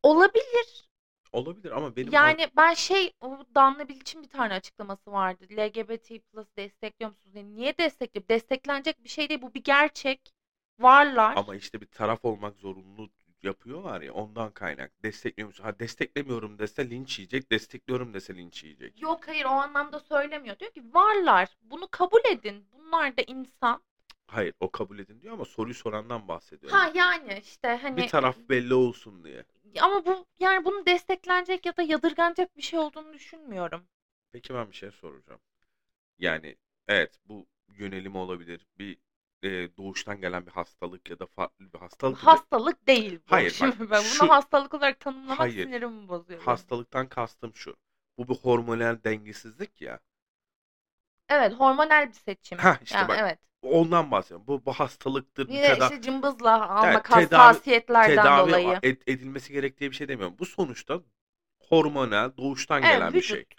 Olabilir. 0.03 0.86
Olabilir 1.33 1.71
ama 1.71 1.95
benim 1.95 2.13
Yani 2.13 2.47
ben 2.57 2.73
şey 2.73 3.13
o 3.21 3.37
Danla 3.55 3.87
Bilic'in 3.89 4.23
bir 4.23 4.29
tane 4.29 4.53
açıklaması 4.53 5.11
vardı. 5.11 5.45
LGBT 5.51 6.09
plus 6.31 6.47
destekliyor 6.57 7.11
musunuz? 7.11 7.33
diye. 7.33 7.45
Niye 7.45 7.77
destekliyor? 7.77 8.27
Desteklenecek 8.29 9.03
bir 9.03 9.09
şey 9.09 9.29
değil. 9.29 9.41
Bu 9.41 9.53
bir 9.53 9.63
gerçek. 9.63 10.33
Varlar. 10.79 11.33
ama 11.37 11.55
işte 11.55 11.81
bir 11.81 11.85
taraf 11.85 12.25
olmak 12.25 12.57
zorunlu 12.57 13.09
yapıyorlar 13.43 14.01
ya 14.01 14.13
ondan 14.13 14.51
kaynak. 14.51 15.03
Destekliyor 15.03 15.47
musun? 15.47 15.63
Ha 15.63 15.79
desteklemiyorum 15.79 16.59
dese 16.59 16.89
linç 16.89 17.19
yiyecek, 17.19 17.51
destekliyorum 17.51 18.13
dese 18.13 18.35
linç 18.35 18.63
yiyecek. 18.63 19.01
Yok 19.01 19.27
hayır 19.27 19.45
o 19.45 19.49
anlamda 19.49 19.99
söylemiyor. 19.99 20.59
Diyor 20.59 20.71
ki 20.71 20.83
varlar. 20.93 21.49
Bunu 21.61 21.87
kabul 21.91 22.21
edin. 22.31 22.65
Bunlar 22.73 23.17
da 23.17 23.21
insan. 23.27 23.81
Hayır 24.27 24.53
o 24.59 24.71
kabul 24.71 24.99
edin 24.99 25.21
diyor 25.21 25.33
ama 25.33 25.45
soruyu 25.45 25.75
sorandan 25.75 26.27
bahsediyor. 26.27 26.71
Ha 26.71 26.91
yani 26.95 27.39
işte 27.43 27.79
hani 27.81 27.97
bir 27.97 28.07
taraf 28.07 28.37
belli 28.49 28.73
olsun 28.73 29.23
diye. 29.23 29.45
Ama 29.81 30.05
bu 30.05 30.25
yani 30.39 30.65
bunun 30.65 30.85
desteklenecek 30.85 31.65
ya 31.65 31.77
da 31.77 31.81
yadırganacak 31.81 32.57
bir 32.57 32.61
şey 32.61 32.79
olduğunu 32.79 33.13
düşünmüyorum. 33.13 33.87
Peki 34.31 34.53
ben 34.53 34.69
bir 34.69 34.75
şey 34.75 34.91
soracağım. 34.91 35.39
Yani 36.19 36.55
evet 36.87 37.19
bu 37.25 37.47
yönelim 37.69 38.15
olabilir. 38.15 38.67
Bir 38.79 38.97
e, 39.43 39.77
doğuştan 39.77 40.21
gelen 40.21 40.45
bir 40.45 40.51
hastalık 40.51 41.09
ya 41.09 41.19
da 41.19 41.25
farklı 41.27 41.73
bir 41.73 41.79
hastalık. 41.79 42.17
Hastalık 42.19 42.87
değil 42.87 43.19
bu. 43.29 43.31
Hayır, 43.33 43.57
bak, 43.61 43.73
Şimdi 43.73 43.79
ben 43.91 43.99
bunu 44.03 44.03
şu- 44.03 44.29
hastalık 44.29 44.73
olarak 44.73 44.99
tanımlamak 44.99 45.39
Hayır. 45.39 45.65
sinirimi 45.65 46.07
bozuyor. 46.07 46.41
Hastalıktan 46.43 47.09
kastım 47.09 47.55
şu. 47.55 47.75
Bu 48.17 48.27
bir 48.27 48.35
hormonal 48.35 49.03
dengesizlik 49.03 49.81
ya. 49.81 49.99
Evet, 51.29 51.53
hormonal 51.53 52.07
bir 52.09 52.13
seçim. 52.13 52.57
Heh, 52.57 52.77
işte 52.83 52.95
Yani 52.97 53.07
bak 53.07 53.19
evet. 53.19 53.39
Ondan 53.61 54.11
bahsediyorum. 54.11 54.47
Bu, 54.47 54.65
bu 54.65 54.73
hastalıktır, 54.73 55.53
bir 55.53 55.59
Yine 55.59 55.77
teda 55.77 55.91
işte 55.91 56.01
cımbızla 56.01 56.69
almak 56.69 57.11
tedavi 57.11 57.59
hassasiyetlerden 57.91 58.35
tedavi 58.35 58.37
dolayı. 58.37 58.81
ed- 58.83 59.03
edilmesi 59.07 59.53
gerektiği 59.53 59.91
bir 59.91 59.95
şey 59.95 60.07
demiyorum. 60.07 60.35
Bu 60.39 60.45
sonuçta 60.45 61.01
hormonal, 61.59 62.37
doğuştan 62.37 62.81
Evet, 62.81 63.05
gelen 63.05 63.17
bir 63.17 63.23
şey. 63.23 63.45
vücut 63.45 63.53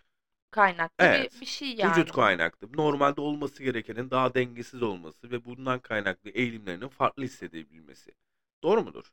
kaynaklı 0.51 1.13
bir, 1.13 1.31
Evet. 1.31 1.41
bir 1.41 1.47
şey 1.47 1.75
Vücut 1.83 2.11
yani. 2.11 2.13
kaynaklı. 2.13 2.73
Normalde 2.73 3.21
olması 3.21 3.63
gerekenin 3.63 4.11
daha 4.11 4.35
dengesiz 4.35 4.83
olması 4.83 5.31
ve 5.31 5.45
bundan 5.45 5.81
kaynaklı 5.81 6.31
eğilimlerinin 6.31 6.89
farklı 6.89 7.23
hissedebilmesi. 7.23 8.11
Doğru 8.63 8.83
mudur? 8.85 9.13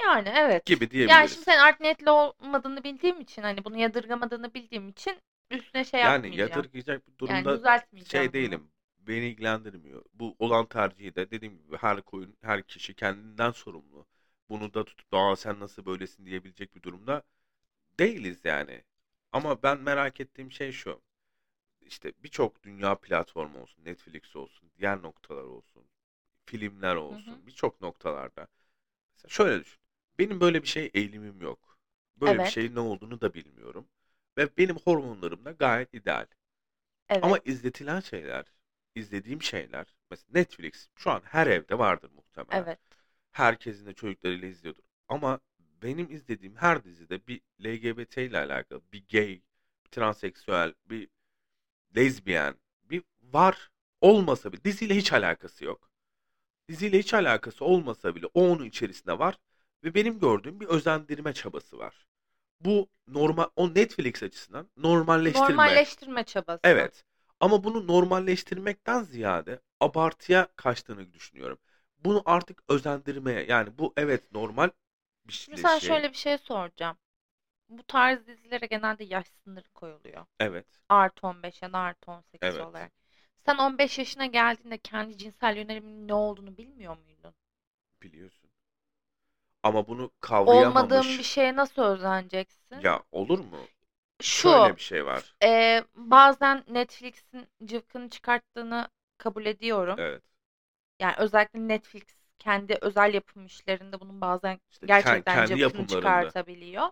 Yani 0.00 0.28
evet. 0.28 0.64
Gibi 0.64 0.90
Yani 1.06 1.28
diyebiliriz. 1.28 1.28
şimdi 1.28 1.44
sen 1.44 1.58
art 1.58 1.80
niyetli 1.80 2.10
olmadığını 2.10 2.84
bildiğim 2.84 3.20
için 3.20 3.42
hani 3.42 3.64
bunu 3.64 3.76
yadırgamadığını 3.78 4.54
bildiğim 4.54 4.88
için 4.88 5.22
üstüne 5.50 5.84
şey 5.84 6.00
Yani 6.00 6.36
yapmayacağım. 6.40 6.68
yadırgayacak 6.76 7.08
bir 7.08 7.18
Yani 7.26 7.48
durumda 7.48 7.50
düzeltmeyeceğim 7.50 8.32
şey 8.32 8.32
bunu. 8.36 8.48
değilim. 8.48 8.70
Beni 9.08 9.26
ilgilendirmiyor. 9.28 10.04
Bu 10.14 10.36
olan 10.38 10.66
tercihi 10.66 11.14
de 11.14 11.30
dediğim 11.30 11.58
gibi 11.58 11.76
her 11.76 12.02
koyun, 12.02 12.36
her 12.42 12.62
kişi 12.62 12.94
kendinden 12.94 13.50
sorumlu. 13.50 14.06
Bunu 14.48 14.74
da 14.74 14.84
tutup 14.84 15.08
aa 15.14 15.36
sen 15.36 15.60
nasıl 15.60 15.86
böylesin 15.86 16.26
diyebilecek 16.26 16.74
bir 16.76 16.82
durumda 16.82 17.22
değiliz 18.00 18.40
yani. 18.44 18.84
Ama 19.32 19.62
ben 19.62 19.80
merak 19.80 20.20
ettiğim 20.20 20.52
şey 20.52 20.72
şu. 20.72 21.02
İşte 21.80 22.12
birçok 22.22 22.62
dünya 22.62 22.94
platformu 23.00 23.60
olsun, 23.62 23.84
Netflix 23.84 24.36
olsun, 24.36 24.70
diğer 24.78 25.02
noktalar 25.02 25.42
olsun, 25.44 25.84
filmler 26.46 26.96
olsun, 26.96 27.46
birçok 27.46 27.80
noktalarda. 27.82 28.48
Mesela 29.16 29.30
şöyle 29.30 29.60
düşün. 29.64 29.80
Benim 30.18 30.40
böyle 30.40 30.62
bir 30.62 30.68
şey 30.68 30.90
eğilimim 30.94 31.42
yok. 31.42 31.78
Böyle 32.16 32.42
bir 32.42 32.48
Evet. 32.48 32.48
şeyin 32.48 32.74
ne 32.74 32.80
olduğunu 32.80 33.20
da 33.20 33.34
bilmiyorum. 33.34 33.88
Ve 34.38 34.56
benim 34.58 34.76
hormonlarım 34.76 35.44
da 35.44 35.52
gayet 35.52 35.94
ideal. 35.94 36.26
Ama 37.22 37.38
Evet. 37.38 37.42
izletilen 37.44 38.00
şeyler, 38.00 38.46
izlediğim 38.98 39.42
şeyler, 39.42 39.86
mesela 40.10 40.28
Netflix 40.34 40.88
şu 40.96 41.10
an 41.10 41.20
her 41.24 41.46
evde 41.46 41.78
vardır 41.78 42.10
muhtemelen. 42.16 42.62
Evet. 42.62 42.78
Herkesin 43.32 43.86
de 43.86 43.94
çocuklarıyla 43.94 44.48
izliyordur. 44.48 44.82
Ama 45.08 45.40
benim 45.82 46.12
izlediğim 46.12 46.56
her 46.56 46.84
dizide 46.84 47.26
bir 47.26 47.40
LGBT 47.64 48.18
ile 48.18 48.38
alakalı, 48.38 48.80
bir 48.92 49.04
gay, 49.12 49.40
bir 49.84 49.90
transseksüel, 49.90 50.74
bir 50.90 51.08
lezbiyen, 51.96 52.54
bir 52.82 53.02
var 53.22 53.70
olmasa 54.00 54.52
bile 54.52 54.64
diziyle 54.64 54.96
hiç 54.96 55.12
alakası 55.12 55.64
yok. 55.64 55.90
Diziyle 56.68 56.98
hiç 56.98 57.14
alakası 57.14 57.64
olmasa 57.64 58.14
bile 58.14 58.26
o 58.26 58.50
onun 58.50 58.64
içerisinde 58.64 59.18
var 59.18 59.38
ve 59.84 59.94
benim 59.94 60.20
gördüğüm 60.20 60.60
bir 60.60 60.66
özendirme 60.66 61.32
çabası 61.32 61.78
var. 61.78 62.06
Bu 62.60 62.88
normal 63.08 63.46
o 63.56 63.74
Netflix 63.74 64.22
açısından 64.22 64.70
normalleştirme. 64.76 65.48
Normalleştirme 65.48 66.24
çabası. 66.24 66.60
Evet. 66.64 67.04
Ama 67.40 67.64
bunu 67.64 67.86
normalleştirmekten 67.86 69.02
ziyade 69.02 69.60
abartıya 69.80 70.48
kaçtığını 70.56 71.12
düşünüyorum. 71.12 71.58
Bunu 71.98 72.22
artık 72.26 72.62
özendirmeye 72.68 73.46
yani 73.46 73.78
bu 73.78 73.92
evet 73.96 74.32
normal 74.32 74.70
bir 75.26 75.32
Şimdi 75.44 75.56
şey. 75.56 75.58
sana 75.58 75.80
şöyle 75.80 76.08
bir 76.10 76.16
şey 76.16 76.38
soracağım. 76.38 76.98
Bu 77.68 77.84
tarz 77.84 78.26
dizilere 78.26 78.66
genelde 78.66 79.04
yaş 79.04 79.28
sınırı 79.28 79.68
koyuluyor. 79.70 80.26
Evet. 80.40 80.66
Artı 80.88 81.28
15 81.28 81.62
ya 81.62 81.72
da 81.72 81.78
artı 81.78 82.12
18 82.12 82.42
Evet. 82.42 82.68
olarak. 82.68 82.92
Sen 83.46 83.58
15 83.58 83.98
yaşına 83.98 84.26
geldiğinde 84.26 84.78
kendi 84.78 85.18
cinsel 85.18 85.56
yöneliminin 85.56 86.08
ne 86.08 86.14
olduğunu 86.14 86.58
bilmiyor 86.58 86.98
muydun? 86.98 87.34
Biliyorsun. 88.02 88.50
Ama 89.62 89.86
bunu 89.88 90.10
Olmadığın 90.44 91.18
kavrayamamış. 91.18 91.18
bir 91.18 91.22
şeye 91.22 91.56
nasıl 91.56 91.82
özeneceksin? 91.82 92.84
Ya 92.84 93.02
olur 93.12 93.38
mu? 93.38 93.70
Şu, 94.20 94.50
Şöyle 94.50 94.76
bir 94.76 94.80
şey 94.80 95.06
var. 95.06 95.36
e, 95.44 95.84
bazen 95.94 96.64
Netflix'in 96.68 97.48
cıvkını 97.64 98.10
çıkarttığını 98.10 98.88
kabul 99.18 99.46
ediyorum. 99.46 99.98
Evet. 99.98 100.22
Yani 101.00 101.14
özellikle 101.18 101.68
Netflix 101.68 102.04
kendi 102.38 102.78
özel 102.82 103.14
yapım 103.14 103.46
işlerinde 103.46 104.00
bunun 104.00 104.20
bazen 104.20 104.60
İşte 104.70 104.86
gerçekten 104.86 105.24
kendi 105.26 105.44
cıvkını 105.44 105.86
çıkartabiliyor. 105.86 106.88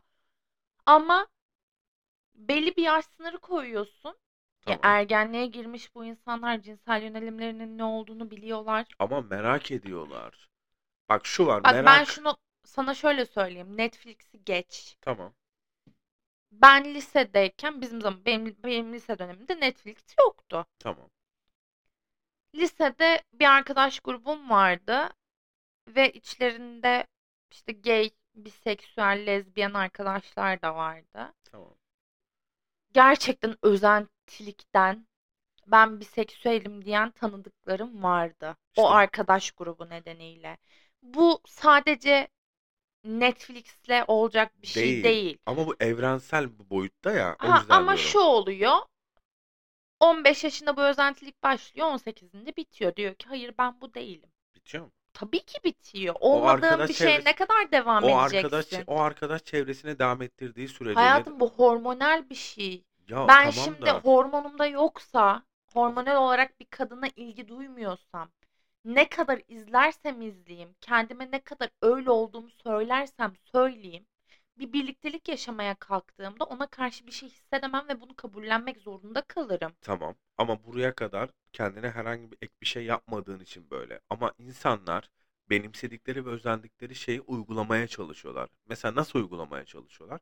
Ama 0.87 1.29
belli 2.35 2.77
bir 2.77 2.83
yaş 2.83 3.05
sınırı 3.07 3.39
koyuyorsun. 3.39 4.19
Ya 4.67 4.79
Tamam. 4.79 4.83
ergenliğe 4.83 5.47
girmiş 5.47 5.95
bu 5.95 6.05
insanlar 6.05 6.63
cinsel 6.63 7.03
yönelimlerinin 7.03 7.79
ne 7.79 7.85
olduğunu 7.85 8.31
biliyorlar. 8.31 8.87
Ama 8.99 9.21
merak 9.21 9.71
ediyorlar. 9.73 10.49
Bak 11.09 11.27
şu 11.27 11.47
var 11.47 11.63
Bak 11.65 11.85
ben 11.85 12.05
merak. 12.05 12.05
şunu 12.05 12.37
sana 12.65 12.95
şöyle 12.95 13.27
söyleyeyim. 13.27 13.77
Netflix'i 13.77 14.45
geç. 14.45 14.97
Tamam. 15.01 15.35
Ben 16.53 16.95
lisedeyken 16.95 17.81
bizim 17.81 18.01
zaman 18.01 18.25
benim, 18.25 18.57
benim 18.65 18.93
lise 18.93 19.19
dönemimde 19.19 19.61
Netflix 19.61 19.97
yoktu. 20.21 20.67
Tamam. 20.79 21.11
Lisede 22.55 23.23
bir 23.33 23.45
arkadaş 23.45 24.01
grubum 24.01 24.51
vardı 24.51 25.11
ve 25.89 26.13
içlerinde 26.13 27.07
işte 27.51 27.73
gay, 27.73 28.11
biseksüel, 28.35 29.27
lezbiyen 29.27 29.75
arkadaşlar 29.75 30.63
da 30.63 30.75
vardı. 30.75 31.35
Tamam. 31.45 31.75
Gerçekten 32.93 33.57
özentilikten 33.63 35.07
ben 35.67 36.01
biseksüelim 36.01 36.85
diyen 36.85 37.11
tanıdıklarım 37.11 38.03
vardı. 38.03 38.57
O 38.77 38.83
İşte 38.83 38.95
arkadaş 38.95 39.51
grubu 39.51 39.89
nedeniyle. 39.89 40.57
Bu 41.03 41.41
sadece 41.47 42.29
Netflix'le 43.07 44.05
olacak 44.09 44.63
bir 44.63 44.67
şey 44.67 45.03
değil. 45.03 45.39
Ama 45.47 45.67
bu 45.67 45.77
evrensel 45.81 46.59
bir 46.59 46.71
boyutta 46.71 47.11
ya. 47.13 47.37
O 47.43 47.47
Ha, 47.47 47.55
yüzden 47.55 47.75
ama 47.77 47.97
diyorum. 47.97 47.97
şu 47.97 48.19
oluyor. 48.21 48.77
15 50.01 50.45
yaşında 50.45 50.77
bu 50.77 50.83
özentilik 50.83 51.43
başlıyor, 51.43 51.89
18'inde 51.89 52.57
bitiyor. 52.57 52.97
Diyor 52.97 53.15
ki 53.15 53.27
hayır 53.29 53.55
ben 53.59 53.81
bu 53.81 53.95
değilim. 53.95 54.31
Bitiyor 54.55 54.85
mu? 54.85 54.93
Tabii 55.13 55.45
ki 55.45 55.59
bitiyor. 55.65 56.15
Olmadığın 56.21 56.67
arkadaş 56.69 56.89
bir 56.89 56.95
şeye 56.95 57.19
çevresi 57.19 57.27
ne 57.27 57.35
kadar 57.35 57.73
devam 57.73 58.05
o 58.05 58.17
arkadaş 58.17 58.67
edeceksin? 58.73 58.85
o 58.87 59.01
arkadaş 59.01 59.45
çevresine 59.45 59.99
devam 59.99 60.23
ettirdiği 60.23 60.69
sürece 60.69 60.95
Hayatım 61.01 61.41
bu 61.41 61.51
hormonal 61.51 62.31
bir 62.31 62.35
şey. 62.35 62.85
ya 63.09 63.29
Ben 63.29 63.39
tamam 63.39 63.65
şimdi 63.65 63.87
da 63.87 63.93
hormonumda 63.93 64.67
yoksa, 64.67 65.43
hormonal 65.73 66.17
olarak 66.17 66.61
bir 66.61 66.67
kadına 66.67 67.09
ilgi 67.17 67.49
duymuyorsam, 67.49 68.33
ne 68.87 69.09
kadar 69.09 69.43
izlersem 69.49 70.23
izleyeyim, 70.23 70.75
kendime 70.81 71.31
ne 71.31 71.41
kadar 71.45 71.71
öyle 71.83 72.11
olduğumu 72.11 72.51
söylersem 72.51 73.35
söyleyeyim, 73.45 74.07
bir 74.59 74.73
birliktelik 74.73 75.29
yaşamaya 75.29 75.75
kalktığımda 75.75 76.45
ona 76.45 76.67
karşı 76.67 77.07
bir 77.07 77.13
şey 77.13 77.29
hissedemem 77.29 77.89
ve 77.89 78.01
bunu 78.01 78.17
kabullenmek 78.17 78.79
zorunda 78.81 79.23
kalırım. 79.23 79.77
tamam 79.83 80.15
ama 80.39 80.65
buraya 80.65 80.95
kadar 80.95 81.31
kendine 81.53 81.91
herhangi 81.91 82.31
bir 82.33 82.39
ek 82.43 82.53
bir 82.63 82.67
şey 82.67 82.85
yapmadığın 82.85 83.41
için 83.41 83.71
böyle. 83.71 84.01
Ama 84.11 84.33
insanlar 84.39 85.11
benimsedikleri 85.51 86.27
ve 86.27 86.31
özendikleri 86.31 86.95
şeyi 86.95 87.21
uygulamaya 87.21 87.87
çalışıyorlar. 87.89 88.49
Mesela 88.67 88.95
nasıl 88.95 89.19
uygulamaya 89.19 89.65
çalışıyorlar? 89.65 90.21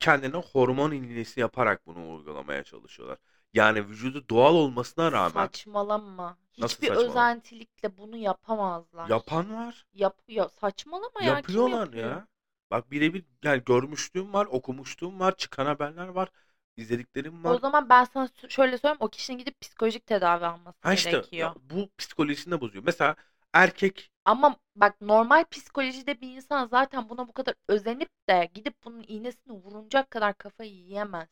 Kendine 0.00 0.36
hormon 0.36 0.92
iğnesi 0.92 1.40
yaparak 1.40 1.86
bunu 1.86 2.16
uygulamaya 2.16 2.64
çalışıyorlar. 2.64 3.18
Yani 3.56 3.88
vücudu 3.88 4.28
doğal 4.28 4.54
olmasına 4.54 5.12
rağmen 5.12 5.50
Saçmalama. 5.50 6.38
Nasıl 6.58 6.82
Hiçbir 6.82 6.92
saçmalama? 6.92 7.30
özentilikle 7.32 7.96
bunu 7.98 8.16
yapamazlar. 8.16 9.12
yapan 9.12 9.50
var. 9.54 9.86
Yapıyor. 9.94 10.50
Saçmalama 10.50 11.22
ya. 11.24 11.42
Kim 11.42 11.68
Yapıyorlar 11.68 11.92
yapıyor? 12.08 12.16
ya. 12.16 12.28
Bak 12.70 12.90
birebir 12.90 13.24
yani 13.44 13.64
görmüşlüğüm 13.64 14.32
var, 14.32 14.46
okumuşluğum 14.46 15.20
var, 15.20 15.36
çıkan 15.36 15.66
haberler 15.66 16.08
var, 16.08 16.28
izlediklerim 16.76 17.44
O 17.44 17.56
var. 17.56 17.58
zaman 17.58 17.88
ben 17.88 18.04
sana 18.04 18.26
sö- 18.26 18.50
şöyle 18.50 18.78
söyleyeyim. 18.78 18.96
O 19.00 19.08
kişinin 19.08 19.38
gidip 19.38 19.60
psikolojik 19.60 20.06
tedavi 20.06 20.46
alması 20.46 20.78
Ha 20.80 20.92
işte 20.94 21.26
gerekiyor. 21.26 21.30
ya 21.36 21.54
bu 21.60 21.90
psikolojisini 21.98 22.52
de 22.54 22.60
bozuyor. 22.60 22.84
Mesela 22.84 23.16
erkek 23.52 24.10
Ama 24.24 24.56
bak 24.76 25.00
normal 25.00 25.44
psikolojide 25.44 26.20
bir 26.20 26.36
insan 26.36 26.66
zaten 26.66 27.08
buna 27.08 27.28
bu 27.28 27.32
kadar 27.32 27.54
özenip 27.68 28.10
de 28.28 28.50
gidip 28.54 28.84
bunun 28.84 29.04
iğnesini 29.08 29.52
vurunacak 29.54 30.10
kadar 30.10 30.38
kafayı 30.38 30.70
yiyemez. 30.72 31.28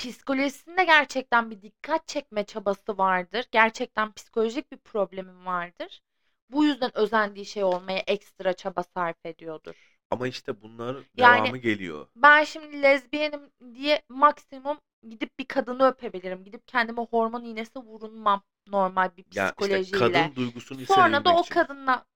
Psikolojisinde 0.00 0.84
gerçekten 0.84 1.50
bir 1.50 1.62
dikkat 1.62 2.08
çekme 2.08 2.44
çabası 2.46 2.98
vardır. 2.98 3.46
Gerçekten 3.52 4.12
psikolojik 4.12 4.72
bir 4.72 4.78
problemim 4.78 5.46
vardır. 5.46 6.02
Bu 6.50 6.64
yüzden 6.64 6.96
özendiği 6.98 7.46
şey 7.46 7.64
olmaya 7.64 7.98
ekstra 8.06 8.52
çaba 8.52 8.82
sarf 8.82 9.16
ediyordur. 9.26 9.98
ama 10.10 10.28
işte 10.28 10.62
bunların 10.62 11.08
Yani 11.16 11.54
devamı 11.54 11.58
geliyor. 11.58 12.08
ben 12.16 12.44
şimdi 12.44 12.82
lezbiyenim 12.82 13.52
diye 13.74 14.02
maksimum 14.08 14.80
gidip 15.10 15.38
bir 15.38 15.44
kadını 15.46 15.86
öpebilirim. 15.88 16.44
Gidip 16.44 16.68
kendime 16.68 17.02
hormon 17.02 17.44
iğnesi 17.44 17.78
vurunmam 17.78 18.42
normal 18.66 19.16
bir 19.16 19.24
Ya 19.30 19.54
işte 19.58 19.78
psikolojiyle. 19.78 19.90
kadın 19.90 20.36
duygusunu 20.36 20.80
Sonra 20.88 21.24
da 21.24 21.34
hissedebilmek 21.34 21.38
o 21.38 21.48
için. 21.48 21.48
kadınla 21.48 22.06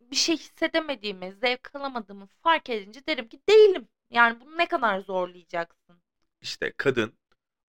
bir 0.00 0.16
şey 0.16 0.36
hissedemediğimi, 0.38 1.32
zevk 1.32 1.76
alamadığımı 1.76 2.26
fark 2.26 2.70
edince 2.70 3.06
derim 3.08 3.28
ki 3.28 3.40
değilim. 3.50 3.88
Yani 4.10 4.40
bunu 4.40 4.58
ne 4.58 4.66
kadar 4.68 5.00
zorlayacaksın? 5.00 6.02
İşte 6.40 6.72
kadın 6.76 7.14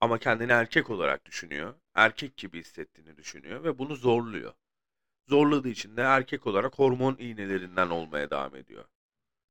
ama 0.00 0.18
kendini 0.18 0.52
erkek 0.52 0.90
olarak 0.90 1.26
düşünüyor. 1.26 1.74
Erkek 1.94 2.36
gibi 2.36 2.60
hissettiğini 2.60 3.16
düşünüyor 3.16 3.64
ve 3.64 3.78
bunu 3.78 3.96
zorluyor. 3.96 4.52
Zorladığı 5.28 5.68
için 5.68 5.96
de 5.96 6.02
erkek 6.02 6.46
olarak 6.46 6.78
hormon 6.78 7.16
iğnelerinden 7.18 7.90
olmaya 7.90 8.30
devam 8.30 8.56
ediyor. 8.56 8.84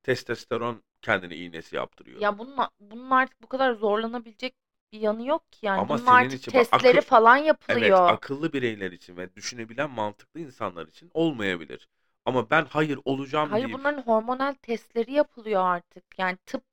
Testosteron 0.03 0.83
kendini 1.01 1.35
iğnesi 1.35 1.75
yaptırıyor. 1.75 2.21
Ya 2.21 2.37
bunun, 2.37 2.57
bunun 2.79 3.11
artık 3.11 3.41
bu 3.43 3.47
kadar 3.47 3.73
zorlanabilecek 3.73 4.55
yanı 4.91 5.25
yok 5.27 5.51
ki 5.51 5.65
yani. 5.65 5.81
Ama 5.81 5.97
Bunun 5.97 6.05
senin 6.05 6.29
artık 6.29 6.37
için 6.37 6.55
bak 6.55 6.67
testleri 6.69 7.01
akıl 7.01 7.01
falan 7.01 7.37
evet 7.37 7.45
yapılıyor. 7.47 8.05
akıllı 8.05 8.53
bireyler 8.53 8.91
için 8.91 9.17
ve 9.17 9.35
düşünebilen 9.35 9.91
mantıklı 9.91 10.39
insanlar 10.39 10.87
için 10.87 11.11
olmayabilir. 11.13 11.89
Ama 12.25 12.49
ben 12.49 12.65
hayır 12.65 12.99
olacağım 13.05 13.51
Hayır 13.51 13.61
deyip 13.61 13.81
bunların 13.81 14.01
hormonal 14.01 14.53
testleri 14.53 15.11
yapılıyor 15.13 15.61
artık. 15.65 16.19
Yani 16.19 16.37
tıp 16.45 16.63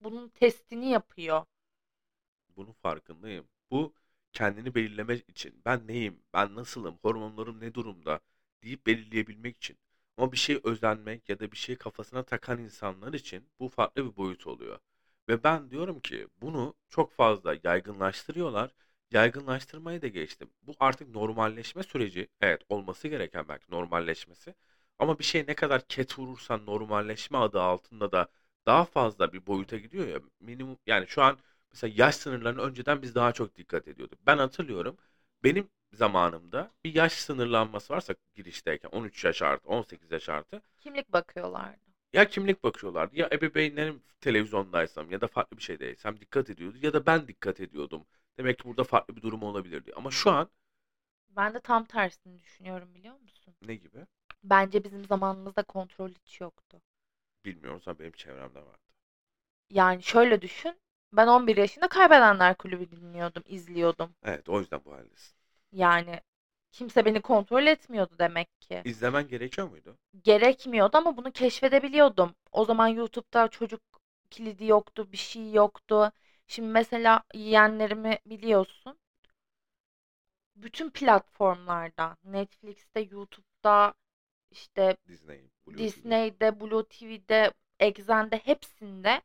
bunun 0.00 0.28
testini 0.28 0.90
yapıyor. 0.90 1.44
Bunun 2.58 2.72
farkındayım. 2.72 3.48
Bu 3.70 3.94
kendini 4.32 4.74
belirleme 4.74 5.16
için 5.16 5.62
ben 5.66 5.88
neyim, 5.88 6.20
ben 6.34 6.54
nasılım, 6.56 6.98
hormonlarım 7.02 7.60
ne 7.60 7.74
durumda 7.74 8.20
deyip 8.62 8.86
belirleyebilmek 8.86 9.56
için. 9.56 9.78
Ama 10.16 10.32
bir 10.32 10.36
şey 10.36 10.60
özenmek 10.64 11.28
ya 11.28 11.40
da 11.40 11.52
bir 11.52 11.56
şey 11.56 11.76
kafasına 11.76 12.22
takan 12.22 12.58
insanlar 12.58 13.12
için 13.14 13.50
bu 13.60 13.68
farklı 13.68 14.12
bir 14.12 14.16
boyut 14.16 14.46
oluyor. 14.46 14.78
Ve 15.28 15.44
ben 15.44 15.70
diyorum 15.70 16.00
ki 16.00 16.28
bunu 16.40 16.74
çok 16.88 17.12
fazla 17.12 17.56
yaygınlaştırıyorlar. 17.64 18.74
Yaygınlaştırmayı 19.10 20.02
da 20.02 20.08
geçtim. 20.08 20.50
Bu 20.62 20.74
artık 20.80 21.08
normalleşme 21.08 21.82
süreci. 21.82 22.28
Evet 22.40 22.62
olması 22.68 23.08
gereken 23.08 23.48
belki 23.48 23.72
normalleşmesi. 23.72 24.54
Ama 24.98 25.18
bir 25.18 25.24
şey 25.24 25.44
ne 25.46 25.54
kadar 25.54 25.88
ket 25.88 26.18
vurursan 26.18 26.66
normalleşme 26.66 27.38
adı 27.38 27.60
altında 27.60 28.12
da 28.12 28.28
daha 28.66 28.84
fazla 28.84 29.32
bir 29.32 29.46
boyuta 29.46 29.76
gidiyor 29.78 30.08
ya. 30.08 30.20
Minimum 30.40 30.78
yani 30.86 31.06
şu 31.08 31.22
an 31.22 31.38
mesela 31.72 31.92
yaş 31.96 32.14
sınırlarına 32.16 32.62
önceden 32.62 33.02
biz 33.02 33.14
daha 33.14 33.32
çok 33.32 33.56
dikkat 33.56 33.88
ediyorduk. 33.88 34.18
Ben 34.26 34.38
hatırlıyorum. 34.38 34.96
Benim 35.44 35.70
zamanımda 35.92 36.70
bir 36.84 36.94
yaş 36.94 37.12
sınırlanması 37.12 37.92
varsa 37.94 38.14
girişteyken 38.34 38.88
13 38.92 39.24
yaş 39.24 39.42
artı 39.42 39.68
18 39.68 40.12
yaş 40.12 40.28
artı 40.28 40.62
Kimlik 40.80 41.12
bakıyorlardı. 41.12 41.80
ya 42.12 42.28
kimlik 42.28 42.62
bakıyorlardı 42.64 43.16
ya 43.16 43.28
ebeveynlerim 43.32 44.02
televizyondaysam 44.20 45.10
ya 45.10 45.20
da 45.20 45.26
farklı 45.26 45.56
bir 45.56 45.62
şeydeysem 45.62 46.20
dikkat 46.20 46.50
ediyordu 46.50 46.78
ya 46.82 46.92
da 46.92 47.06
ben 47.06 47.28
dikkat 47.28 47.60
ediyordum. 47.60 48.06
Demek 48.38 48.58
ki 48.58 48.64
burada 48.64 48.84
farklı 48.84 49.16
bir 49.16 49.22
durum 49.22 49.42
olabilirdi. 49.42 49.92
Ama 49.96 50.10
şu 50.10 50.30
an 50.30 50.50
Ben 51.28 51.54
de 51.54 51.60
tam 51.60 51.84
tersini 51.84 52.38
düşünüyorum 52.40 52.94
biliyor 52.94 53.20
musun? 53.20 53.54
ne 53.62 53.74
gibi? 53.76 54.06
Bence 54.44 54.84
bizim 54.84 55.04
zamanımızda 55.04 55.62
kontrol 55.62 56.10
hiç 56.10 56.40
yoktu. 56.40 56.82
Bilmiyorum 57.44 57.82
ama 57.86 57.98
benim 57.98 58.12
çevremde 58.12 58.58
vardı. 58.66 58.78
Yani 59.70 60.02
şöyle 60.02 60.42
düşün. 60.42 60.80
Ben 61.12 61.26
11 61.26 61.56
yaşında 61.56 61.88
Kaybedenler 61.88 62.54
Kulübü 62.54 62.90
dinliyordum, 62.90 63.42
izliyordum. 63.46 64.14
Evet 64.24 64.48
o 64.48 64.60
yüzden 64.60 64.80
bu 64.84 64.92
haldesin. 64.92 65.34
Yani 65.72 66.20
kimse 66.72 67.04
beni 67.04 67.20
kontrol 67.20 67.66
etmiyordu 67.66 68.14
demek 68.18 68.60
ki. 68.60 68.82
İzlemen 68.84 69.28
gerekiyor 69.28 69.68
muydu? 69.68 69.96
Gerekmiyordu 70.24 70.96
ama 70.96 71.16
bunu 71.16 71.32
keşfedebiliyordum. 71.32 72.34
O 72.52 72.64
zaman 72.64 72.88
YouTube'da 72.88 73.48
çocuk 73.48 73.80
kilidi 74.30 74.64
yoktu, 74.66 75.12
bir 75.12 75.16
şey 75.16 75.52
yoktu. 75.52 76.12
Şimdi 76.46 76.68
mesela 76.68 77.22
yeğenlerimi 77.34 78.18
biliyorsun. 78.26 78.98
Bütün 80.56 80.90
platformlarda, 80.90 82.16
Netflix'te, 82.24 83.00
YouTube'da, 83.00 83.94
işte 84.50 84.96
Disney, 85.08 85.50
Blue. 85.66 85.78
Disney'de, 85.78 86.60
Blue 86.60 86.84
TV'de, 86.84 87.52
Exxen'de 87.80 88.36
hepsinde 88.36 89.22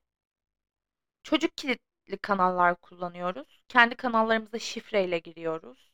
çocuk 1.23 1.57
kilitli 1.57 2.17
kanallar 2.21 2.75
kullanıyoruz. 2.75 3.62
Kendi 3.67 3.95
kanallarımıza 3.95 4.59
şifreyle 4.59 5.19
giriyoruz. 5.19 5.91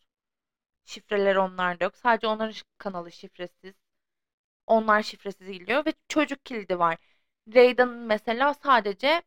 Şifreler 0.86 1.36
onlarda 1.36 1.84
yok. 1.84 1.98
Sadece 1.98 2.28
onların 2.28 2.56
kanalı 2.78 3.12
şifresiz. 3.12 3.76
Onlar 4.68 5.04
şifresiz 5.04 5.48
giriyor 5.52 5.86
ve 5.86 5.94
çocuk 6.10 6.46
kilidi 6.46 6.80
var. 6.80 6.98
Ray'dan'ın 7.56 7.98
mesela 8.00 8.54
sadece 8.54 9.24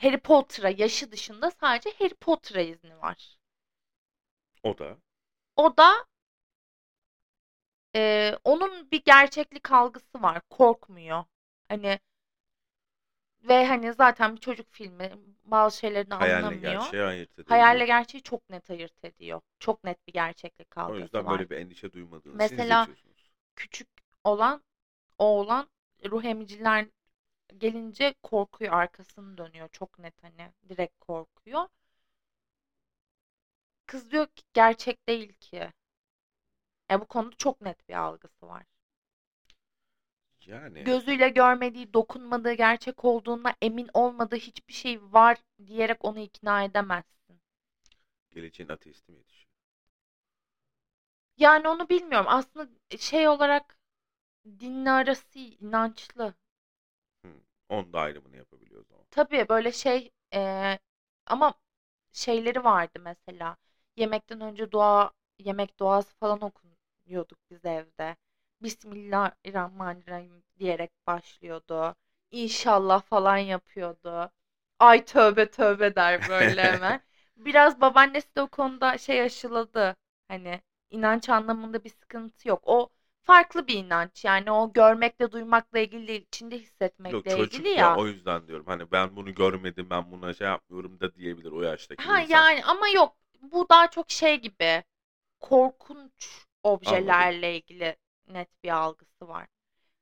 Harry 0.00 0.18
Potter'a 0.18 0.70
yaşı 0.70 1.12
dışında 1.12 1.50
sadece 1.50 1.90
Harry 1.98 2.14
Potter'a 2.14 2.60
izni 2.60 2.98
var. 2.98 3.38
O 4.62 4.74
da 4.78 4.96
O 5.56 5.68
da 5.76 6.06
e, 7.94 8.32
onun 8.44 8.90
bir 8.90 9.02
gerçeklik 9.04 9.72
algısı 9.72 10.22
var. 10.22 10.40
Korkmuyor. 10.50 11.24
Hani 11.68 11.98
ve 13.48 13.66
hani 13.66 13.92
zaten 13.92 14.36
bir 14.36 14.40
çocuk 14.40 14.72
filmi 14.72 15.12
bazı 15.44 15.78
şeylerini 15.78 16.14
hayalle 16.18 16.56
anlamıyor. 16.56 16.58
gerçeği 16.58 17.02
ayırt 17.02 17.38
edebiliyor. 17.38 17.56
Hayalle 17.56 17.86
gerçeği 17.86 18.22
çok 18.22 18.50
net 18.50 18.70
ayırt 18.70 19.04
ediyor. 19.04 19.40
Çok 19.58 19.84
net 19.84 20.06
bir 20.08 20.12
gerçeklik 20.12 20.78
O 20.86 20.96
algısı 20.96 20.96
yüzden 20.96 21.26
var. 21.26 21.28
böyle 21.28 21.50
bir 21.50 21.56
endişe 21.56 21.92
duymadığınızı 21.92 22.54
Mesela 22.54 22.54
izletiyorsunuz. 22.54 23.32
küçük 23.56 23.88
olan 24.24 24.64
oğlan 25.18 25.70
ruh 26.06 26.24
emiciler 26.24 26.86
gelince 27.58 28.14
korkuyor 28.22 28.72
arkasını 28.74 29.38
dönüyor 29.38 29.68
çok 29.72 29.98
net 30.00 30.24
hani 30.24 30.52
direkt 30.68 31.00
korkuyor. 31.00 31.68
Kız 33.86 34.10
diyor 34.10 34.26
ki 34.26 34.42
gerçek 34.54 35.08
değil 35.08 35.32
ki. 35.32 35.72
Ya 36.90 37.00
bu 37.00 37.06
konuda 37.06 37.36
çok 37.36 37.60
net 37.60 37.88
bir 37.88 37.94
algısı 37.94 38.48
var. 38.48 38.62
Yani 40.46 40.78
Gözüyle 40.84 41.28
görmediği, 41.28 41.94
dokunmadığı, 41.94 42.52
gerçek 42.52 43.04
olduğuna 43.04 43.54
emin 43.62 43.88
olmadığı 43.94 44.36
hiçbir 44.36 44.72
şey 44.72 45.02
var 45.02 45.38
diyerek 45.66 46.04
onu 46.04 46.18
ikna 46.18 46.62
edemezsin. 46.64 47.40
geleceğin 48.30 48.68
ateisti 48.68 49.12
mi 49.12 49.18
yetişiyor? 49.18 49.46
Yani 51.36 51.68
onu 51.68 51.88
bilmiyorum. 51.88 52.26
Aslında 52.30 52.68
şey 52.98 53.28
olarak 53.28 53.78
dinle 54.60 54.90
arası 54.90 55.38
inançlı. 55.38 56.34
Hı. 57.24 57.28
Onun 57.68 57.92
da 57.92 58.00
ayrımını 58.00 58.36
yapabiliyor 58.36 58.80
o 58.80 58.84
zaman. 58.84 59.06
Tabii 59.10 59.48
böyle 59.48 59.72
şey 59.72 60.10
eee, 60.32 60.78
ama 61.26 61.54
şeyleri 62.12 62.64
vardı 62.64 62.98
mesela. 63.00 63.56
Yemekten 63.96 64.40
önce 64.40 64.72
dua, 64.72 65.12
yemek 65.38 65.78
duası 65.80 66.16
falan 66.16 66.40
okunuyorduk 66.40 67.38
biz 67.50 67.64
evde. 67.64 68.16
Bismillahirrahmanirrahim 68.62 70.42
diyerek 70.58 70.90
başlıyordu. 71.06 71.94
İnşallah 72.30 73.02
falan 73.02 73.36
yapıyordu. 73.36 74.30
Ay 74.78 75.04
tövbe 75.04 75.50
tövbe 75.50 75.96
der 75.96 76.26
böyle 76.26 76.62
hemen. 76.62 77.00
Biraz 77.36 77.80
babaannesi 77.80 78.34
de 78.36 78.42
o 78.42 78.46
konuda 78.48 78.98
şey 78.98 79.22
aşıladı. 79.22 79.96
Hani 80.28 80.60
inanç 80.90 81.28
anlamında 81.28 81.84
bir 81.84 81.90
sıkıntı 81.90 82.48
yok. 82.48 82.60
O 82.66 82.88
farklı 83.22 83.66
bir 83.66 83.74
inanç. 83.74 84.24
Yani 84.24 84.50
o 84.50 84.72
görmekle 84.72 85.32
duymakla 85.32 85.78
ilgili 85.78 86.08
değil, 86.08 86.22
içinde 86.26 86.58
Yok 87.06 87.28
hissetmekle 87.28 87.28
çocuk 87.28 87.66
ilgili 87.66 87.68
ya 87.76 87.92
ya. 87.92 87.94
o 87.94 88.06
yüzden 88.06 88.48
diyorum. 88.48 88.66
Hani 88.66 88.92
ben 88.92 89.16
bunu 89.16 89.34
görmedim 89.34 89.90
ben 89.90 90.10
buna 90.10 90.34
şey 90.34 90.46
yapmıyorum 90.46 91.00
da 91.00 91.14
diyebilir 91.14 91.52
o 91.52 91.62
yaştaki 91.62 92.08
Ha 92.08 92.20
insan. 92.20 92.48
yani 92.48 92.64
ama 92.64 92.88
yok. 92.88 93.16
Bu 93.42 93.68
daha 93.68 93.90
çok 93.90 94.10
şey 94.10 94.40
gibi. 94.40 94.84
Korkunç 95.40 96.46
objelerle 96.62 97.56
ilgili 97.56 97.96
net 98.28 98.64
bir 98.64 98.70
algısı 98.70 99.28
var. 99.28 99.46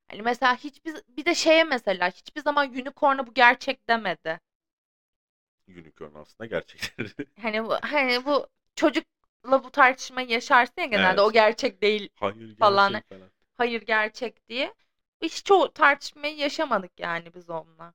Hani 0.08 0.22
mesela 0.22 0.56
hiçbir 0.56 0.96
bir 1.08 1.24
de 1.24 1.34
şeye 1.34 1.64
mesela 1.64 2.10
hiçbir 2.10 2.42
zaman 2.42 2.70
unicorn'a 2.70 3.26
bu 3.26 3.34
gerçek 3.34 3.88
demedi. 3.90 4.40
Unicorn 5.68 6.14
aslında 6.14 6.46
gerçekleri. 6.46 7.10
Hani 7.40 7.64
bu 7.64 7.74
hani 7.82 8.26
bu 8.26 8.46
çocukla 8.76 9.64
bu 9.64 9.70
tartışmayı 9.70 10.28
yaşarsın 10.28 10.74
ya 10.80 10.86
genelde 10.86 11.20
o 11.20 11.30
Evet. 11.30 11.32
gerçek 11.32 11.82
değil 11.82 12.08
Hayır 12.14 12.56
falan. 12.58 13.02
gerçek 13.02 13.08
falan. 13.08 13.30
Hayır 13.54 13.82
gerçek 13.82 14.48
diye. 14.48 14.74
Hiç 15.22 15.44
çoğu 15.44 15.72
tartışmayı 15.72 16.36
yaşamadık 16.36 17.00
yani 17.00 17.34
biz 17.34 17.50
onunla. 17.50 17.94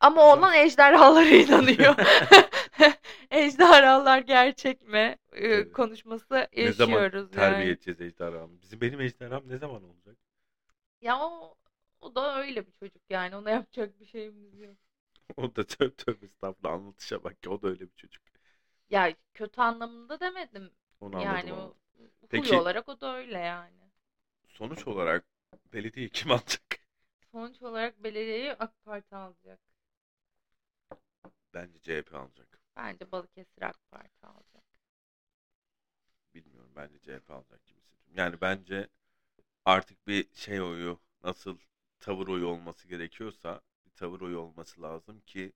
Ama 0.00 0.22
Güzel. 0.22 0.32
oğlan 0.32 0.54
ejderhalara 0.54 1.28
inanıyor. 1.44 1.94
Ejderhalar 3.30 4.18
gerçek 4.18 4.82
mi? 4.82 5.16
Ee, 5.32 5.64
Evet. 5.64 5.68
konuşması 5.72 6.48
Ne 6.58 6.72
zaman 6.72 7.06
yaşıyoruz 7.06 7.32
terbiye 7.32 7.72
yani. 7.72 7.72
edeceğiz 7.72 8.00
ejderhamı? 8.00 8.62
Bizim 8.62 8.80
benim 8.80 9.00
ejderham 9.00 9.48
ne 9.48 9.58
zaman 9.58 9.84
olacak? 9.84 10.18
Ya 11.00 11.18
o, 11.20 11.54
o 12.00 12.14
da 12.14 12.36
öyle 12.38 12.66
bir 12.66 12.72
çocuk 12.72 13.02
yani. 13.10 13.36
Ona 13.36 13.50
yapacak 13.50 14.00
bir 14.00 14.06
şeyimiz 14.06 14.60
yok. 14.60 14.76
O 15.36 15.48
da 15.56 15.64
tövbe 15.66 15.94
tövbe 15.96 16.26
estağfurullah 16.26 16.72
anlatışa 16.74 17.24
bak 17.24 17.42
ki 17.42 17.50
o 17.50 17.62
da 17.62 17.68
öyle 17.68 17.80
bir 17.80 17.94
çocuk. 17.96 18.22
Ya 18.90 19.14
kötü 19.34 19.60
anlamında 19.60 20.20
demedim. 20.20 20.72
Onu 21.00 21.16
Yani 21.16 21.52
anladım. 21.52 21.54
o, 21.54 21.74
huy 22.34 22.50
Peki 22.50 22.54
olarak 22.54 22.88
o 22.88 23.00
da 23.00 23.14
öyle 23.16 23.38
yani. 23.38 23.90
sonuç 24.48 24.86
olarak 24.86 25.24
belediye 25.72 26.08
kim 26.08 26.30
alacak? 26.30 26.62
Sonuç 27.30 27.62
olarak 27.62 28.04
belediyeyi 28.04 28.52
AK 28.52 28.84
Parti 28.84 29.16
alacak. 29.16 29.60
Bence 31.54 31.78
CHP 31.82 32.16
alacak. 32.18 32.51
Bence 32.76 33.12
Balıkesir 33.12 33.62
AK 33.62 33.78
Parti 33.90 34.26
alacak. 34.26 34.64
Bilmiyorum 36.34 36.72
bence 36.76 36.98
CHP 36.98 37.34
alacak 37.34 37.66
gibi 37.66 37.80
hissediyorum. 37.80 38.14
Yani 38.16 38.40
bence 38.40 38.88
artık 39.64 40.08
bir 40.08 40.28
şey 40.34 40.62
oyu 40.62 41.00
nasıl 41.24 41.58
tavır 42.00 42.28
oyu 42.28 42.46
olması 42.46 42.88
gerekiyorsa 42.88 43.60
bir 43.86 43.90
tavır 43.90 44.20
oyu 44.20 44.38
olması 44.38 44.82
lazım 44.82 45.20
ki 45.20 45.52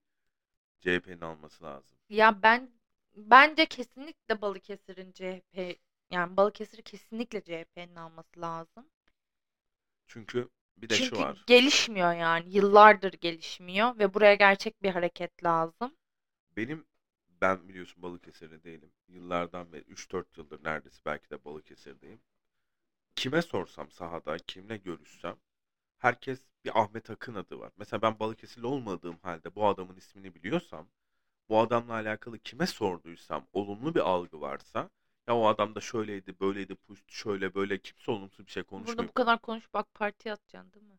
CHP'nin 0.80 1.20
alması 1.20 1.64
lazım. 1.64 1.98
Ya 2.08 2.42
ben 2.42 2.70
bence 3.14 3.66
kesinlikle 3.66 4.40
Balıkesir'in 4.40 5.12
CHP 5.12 5.78
yani 6.10 6.36
Balıkesir'i 6.36 6.82
kesinlikle 6.82 7.44
CHP'nin 7.44 7.96
alması 7.96 8.40
lazım. 8.40 8.86
Çünkü 10.06 10.48
bir 10.76 10.88
de 10.90 11.00
şu 11.00 11.16
Çünkü 11.16 11.16
var. 11.16 11.46
gelişmiyor 11.46 12.12
yani. 12.12 12.50
Yıllardır 12.50 13.12
gelişmiyor 13.12 13.98
ve 13.98 14.14
buraya 14.14 14.34
gerçek 14.34 14.82
bir 14.82 14.90
hareket 14.90 15.44
lazım. 15.44 15.96
benim 16.56 16.84
ben 17.40 17.68
biliyorsun 17.68 18.02
Balıkesir'de 18.02 18.62
değilim. 18.64 18.92
Yıllardan 19.08 19.72
beri 19.72 19.82
3-4 19.82 20.38
yıldır 20.38 20.64
neredeyse 20.64 21.00
belki 21.06 21.30
de 21.30 21.44
Balıkesir'deyim. 21.44 22.20
Kime 23.16 23.42
sorsam 23.42 23.90
sahada, 23.90 24.36
kimle 24.38 24.76
görüşsem 24.76 25.36
herkes 25.98 26.40
bir 26.64 26.80
Ahmet 26.80 27.10
Akın 27.10 27.34
adı 27.34 27.58
var. 27.58 27.72
Mesela 27.78 28.02
ben 28.02 28.18
Balıkesirli 28.18 28.66
olmadığım 28.66 29.18
halde 29.22 29.54
bu 29.54 29.66
adamın 29.66 29.96
ismini 29.96 30.34
biliyorsam 30.34 30.88
bu 31.48 31.60
adamla 31.60 31.92
alakalı 31.92 32.38
kime 32.38 32.66
sorduysam 32.66 33.46
olumlu 33.52 33.94
bir 33.94 34.00
algı 34.00 34.40
varsa 34.40 34.90
ya 35.28 35.36
o 35.36 35.46
adam 35.46 35.74
da 35.74 35.80
şöyleydi, 35.80 36.40
böyleydi, 36.40 36.74
puşt, 36.74 37.10
şöyle 37.12 37.54
böyle 37.54 37.78
kimse 37.78 38.10
olumsuz 38.10 38.46
bir 38.46 38.50
şey 38.50 38.62
konuşmuyor. 38.62 38.98
Burada 38.98 39.08
bu 39.08 39.12
kadar 39.12 39.40
konuşup 39.40 39.76
AK 39.76 39.94
Parti 39.94 40.32
atacaksın 40.32 40.72
değil 40.72 40.86
mi? 40.86 40.98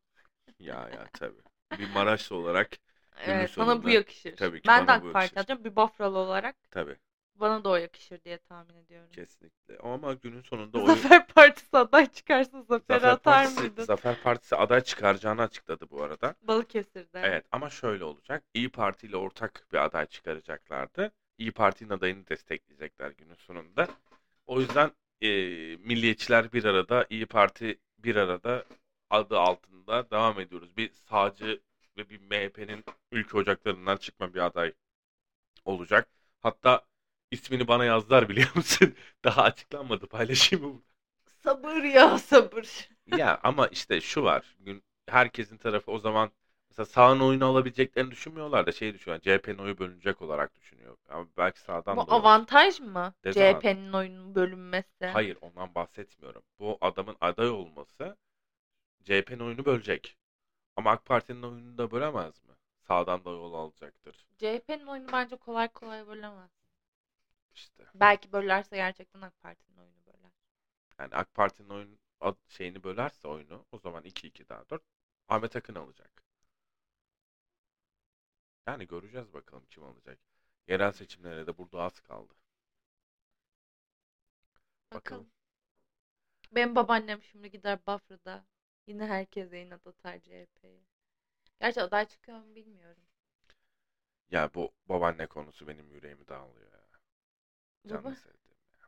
Ya 0.60 0.90
ya 0.90 1.08
tabii. 1.14 1.42
Bir 1.80 1.90
Maraşlı 1.90 2.36
olarak 2.36 2.78
Evet 3.26 3.58
bana 3.58 3.68
bu 3.68 3.72
sonunda 3.72 3.92
yakışır. 3.92 4.36
tabii 4.36 4.62
ki 4.62 4.68
ben 4.68 4.84
de 4.84 4.88
bana 4.88 4.96
AK 4.96 5.02
Parti 5.04 5.18
yakışır. 5.18 5.38
atacağım. 5.38 5.64
Bir 5.64 5.76
Bafralı 5.76 6.18
olarak 6.18 6.72
tabii 6.72 6.98
bana 7.36 7.64
da 7.64 7.70
o 7.70 7.76
yakışır 7.76 8.24
diye 8.24 8.38
tahmin 8.38 8.76
ediyorum. 8.76 9.10
kesinlikle. 9.12 9.78
Ama 9.78 10.14
günün 10.14 10.42
sonunda 10.42 10.78
oyun 10.78 10.88
Zafer 10.88 11.28
Partisi 11.28 11.78
aday 11.78 12.12
çıkarsa 12.12 12.62
Zafer'i 12.62 13.00
Zafer 13.00 13.10
atar 13.10 13.44
Partisi, 13.44 13.60
mıydın? 13.60 13.84
Zafer 13.84 14.22
Partisi 14.24 14.56
aday 14.56 14.82
çıkaracağını 14.82 15.42
açıkladı 15.42 15.90
bu 15.92 16.04
arada. 16.04 16.36
Balıkesir'de. 16.42 17.22
Evet 17.24 17.46
ama 17.52 17.70
şöyle 17.70 18.04
olacak. 18.04 18.44
İyi 18.54 18.70
Parti 18.70 19.08
ile 19.08 19.18
ortak 19.18 19.68
bir 19.74 19.78
aday 19.78 20.06
çıkaracaklardı. 20.06 21.12
İyi 21.38 21.52
Parti'nin 21.52 21.90
adayını 21.90 22.28
destekleyecekler 22.28 23.12
günün 23.12 23.36
sonunda. 23.36 23.88
O 24.46 24.60
yüzden 24.60 24.92
e, 25.22 25.28
milliyetçiler 25.78 26.54
bir 26.54 26.64
arada, 26.66 27.06
İyi 27.10 27.26
Parti 27.26 27.80
bir 27.98 28.16
arada 28.16 28.66
adı 29.10 29.40
altında 29.40 30.12
devam 30.12 30.40
ediyoruz. 30.40 30.78
Bir 30.78 30.92
sağcı 31.10 31.60
ve 31.98 32.10
bir 32.10 32.20
MHP'nin 32.22 32.84
ülke 33.12 33.38
ocaklarından 33.38 33.98
çıkma 33.98 34.34
bir 34.34 34.40
aday 34.40 34.74
olacak. 35.66 36.10
Hatta 36.42 36.86
ismini 37.32 37.68
bana 37.68 37.86
yazdılar 37.86 38.30
biliyor 38.30 38.50
musun? 38.56 38.96
Daha 39.24 39.44
açıklanmadı. 39.44 40.08
Paylaşayım 40.08 40.66
mı? 40.76 40.82
Sabır 41.44 41.84
ya 41.84 42.18
sabır. 42.18 42.90
Ya 43.08 43.40
ama 43.44 43.68
işte 43.68 44.02
şu 44.02 44.24
var. 44.24 44.58
Herkesin 45.10 45.58
tarafı 45.58 45.92
o 45.92 46.00
zaman 46.00 46.32
mesela 46.70 46.86
sağın 46.86 47.20
oyunu 47.20 47.46
alabileceklerini 47.46 48.12
düşünmüyorlar 48.12 48.66
da 48.66 48.72
şey 48.72 48.94
düşünüyor. 48.94 49.22
CHP'nin 49.22 49.58
oyu 49.58 49.78
bölünecek 49.80 50.22
olarak 50.22 50.56
düşünüyor. 50.56 50.98
Ama 51.10 51.28
belki 51.38 51.60
sağdan 51.60 51.98
Bu 51.98 52.08
da 52.08 52.12
olabilir. 52.12 52.16
avantaj 52.16 52.80
mı? 52.80 53.14
Dezavantaj. 53.26 53.64
CHP'nin 53.64 53.94
oyunun 53.94 54.36
bölünmesi. 54.36 55.06
Hayır 55.06 55.38
ondan 55.42 55.76
bahsetmiyorum. 55.76 56.44
Bu 56.60 56.78
adamın 56.82 57.18
aday 57.22 57.50
olması 57.50 58.18
CHP'nin 59.06 59.40
oyunu 59.40 59.66
bölecek. 59.66 60.17
Ama 60.78 60.92
AK 60.92 61.06
Parti'nin 61.06 61.44
oyununu 61.44 61.78
da 61.78 61.92
bölemez 61.92 62.44
mi? 62.44 62.54
Sağdan 62.88 63.26
da 63.26 63.30
yol 63.30 63.54
alacaktır. 63.54 64.28
CHP'nin 64.38 64.88
oyunu 64.88 65.12
bence 65.12 65.36
kolay 65.36 65.68
kolay 65.68 66.08
bölemez. 66.08 66.50
İşte. 67.56 67.86
Belki 67.96 68.32
bölerse 68.32 68.76
gerçekten 68.76 69.22
AK 69.22 69.42
Parti'nin 69.42 69.78
oyunu 69.78 70.06
böler. 70.06 70.32
Yani 71.00 71.16
AK 71.16 71.34
Parti'nin 71.34 71.70
oyun 71.70 72.00
ad- 72.22 72.50
şeyini 72.50 72.84
bölerse 72.84 73.28
oyunu 73.28 73.66
o 73.72 73.78
zaman 73.80 74.04
2-2 74.04 74.50
daha 74.50 74.70
4 74.70 74.84
Ahmet 75.30 75.56
Akın 75.56 75.76
alacak. 75.76 76.24
Yani 78.68 78.88
göreceğiz 78.88 79.34
bakalım 79.34 79.66
kim 79.70 79.84
alacak. 79.84 80.20
Yerel 80.68 80.92
seçimlere 80.92 81.48
de 81.48 81.58
burada 81.58 81.82
az 81.84 82.00
kaldı. 82.00 82.34
Bakalım. 84.94 85.24
Bakalım. 85.24 85.32
Benim 86.52 86.76
babaannem 86.76 87.22
şimdi 87.24 87.52
gider 87.52 87.80
Bafra'da. 87.88 88.46
Yine 88.88 89.06
herkese 89.06 89.62
inat 89.62 89.88
atar 89.88 90.20
CHP'ye. 90.20 90.82
Gerçi 91.60 91.82
aday 91.82 92.08
çıkıyor 92.08 92.40
mu 92.40 92.56
bilmiyorum. 92.56 93.04
Ya 94.32 94.54
bu 94.54 94.72
babaanne 94.90 95.28
konusu 95.28 95.68
benim 95.68 95.90
yüreğimi 95.92 96.28
dağılıyor 96.28 96.72
ya. 96.72 96.88
Canını 97.88 98.04
Baba. 98.04 98.16
sevdiğim 98.16 98.58
ya. 98.80 98.88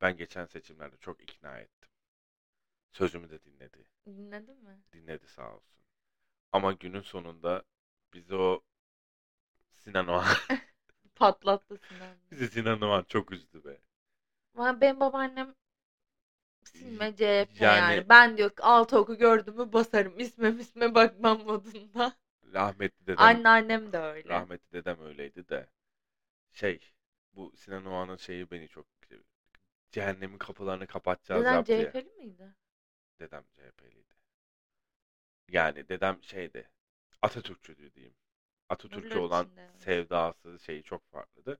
Ben 0.00 0.16
geçen 0.16 0.46
seçimlerde 0.46 0.96
çok 0.96 1.22
ikna 1.22 1.58
ettim. 1.58 1.90
Sözümü 2.92 3.30
de 3.30 3.44
dinledi. 3.44 3.84
Dinledin 4.06 4.64
mi? 4.64 4.82
Dinledi 4.92 5.28
sağ 5.28 5.54
olsun. 5.56 5.82
Ama 6.52 6.72
günün 6.72 7.00
sonunda 7.02 7.64
bizi 8.14 8.34
o 8.34 8.62
Sinan 9.72 10.08
Oğan, 10.08 10.24
Patlattı 11.14 11.78
Sinan. 11.88 12.16
bizi 12.30 12.48
Sinan 12.48 12.80
Oğan 12.80 13.04
çok 13.08 13.32
üzdü 13.32 13.64
be. 13.64 13.80
Benim 14.80 15.00
babaannem 15.00 15.54
silme 16.64 17.16
CHP 17.16 17.60
yani. 17.64 17.94
Yani- 17.94 18.08
Ben 18.08 18.36
diyor 18.36 18.50
ki 18.50 18.62
altı 18.62 18.98
oku 18.98 19.18
gördüm 19.18 19.56
mü 19.56 19.72
basarım. 19.72 20.18
İsme 20.18 20.50
isme 20.50 20.94
bakmam 20.94 21.44
modunda. 21.44 22.12
Rahmetli 22.52 23.06
dedem, 23.06 23.18
Anneannem 23.24 23.92
de 23.92 23.98
öyle. 23.98 24.28
rahmetli 24.28 24.72
dedem 24.72 25.00
öyleydi 25.00 25.48
de. 25.48 25.66
Şey, 26.52 26.92
bu 27.32 27.52
Sinan 27.56 27.84
Oğan'ın 27.84 28.16
şeyi 28.16 28.50
beni 28.50 28.68
çok 28.68 28.86
cehennemin 29.92 30.38
kapılarını 30.38 30.86
kapatacağız 30.86 31.40
Dedem 31.40 31.54
yaptı 31.54 31.72
ya. 31.72 31.92
CHP'li 31.92 32.10
miydi? 32.10 32.54
Dedem 33.20 33.44
CHP'liydi. 33.56 34.14
Yani 35.48 35.88
dedem 35.88 36.22
şeydi. 36.22 36.70
Atatürkçüydü 37.22 37.94
diyeyim. 37.94 38.14
Atatürkçü 38.68 39.08
Nurlar 39.10 39.20
olan 39.20 39.44
içinde 39.44 39.68
sevdası 39.78 40.58
şeyi 40.58 40.82
çok 40.82 41.10
farklıydı. 41.10 41.58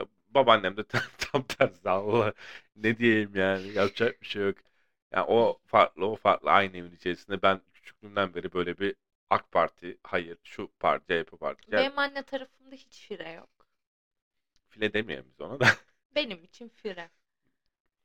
Ya, 0.00 0.06
babaannem 0.28 0.76
de 0.76 0.84
tam, 0.88 1.02
tam 1.18 1.42
tersi 1.42 1.90
Allah. 1.90 2.32
Ne 2.76 2.98
diyeyim 2.98 3.36
yani 3.36 3.68
yapacak 3.72 4.22
bir 4.22 4.26
şey 4.26 4.42
yok. 4.46 4.56
Yani 5.12 5.24
o 5.28 5.58
farklı 5.66 6.06
o 6.06 6.16
farklı 6.16 6.50
aynı 6.50 6.76
evin 6.76 6.92
içerisinde 6.96 7.42
ben 7.42 7.60
küçüklüğümden 7.74 8.34
beri 8.34 8.52
böyle 8.52 8.78
bir 8.78 8.96
AK 9.30 9.50
Parti 9.52 9.98
hayır 10.04 10.38
şu 10.44 10.68
parti 10.80 11.06
CHP 11.08 11.36
parti. 11.40 11.74
Yani 11.74 11.86
Benim 11.86 11.98
anne 11.98 12.22
tarafımda 12.22 12.74
hiç 12.76 13.06
fire 13.08 13.30
yok. 13.32 13.66
file 14.68 14.92
demeyelim 14.92 15.26
biz 15.30 15.40
ona 15.40 15.60
da. 15.60 15.66
Benim 16.14 16.44
için 16.44 16.68
fire. 16.68 17.10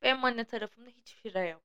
Benim 0.02 0.24
anne 0.24 0.44
tarafımda 0.44 0.90
hiç 0.90 1.14
fire 1.14 1.48
yok. 1.48 1.62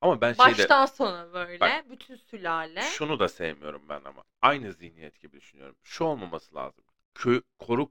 Ama 0.00 0.20
ben 0.20 0.32
şeyde 0.32 0.52
Baştan 0.52 0.86
sona 0.86 1.32
böyle. 1.32 1.60
Bak. 1.60 1.90
bütün 1.90 2.16
sülale. 2.16 2.80
Şunu 2.82 3.18
da 3.18 3.28
sevmiyorum 3.28 3.88
ben 3.88 4.00
ama. 4.04 4.24
Aynı 4.42 4.72
zihniyet 4.72 5.20
gibi 5.20 5.36
düşünüyorum. 5.36 5.76
Şu 5.84 6.04
olmaması 6.04 6.54
lazım. 6.54 6.84
Kö, 7.14 7.40
koru 7.58 7.82
ne? 7.82 7.88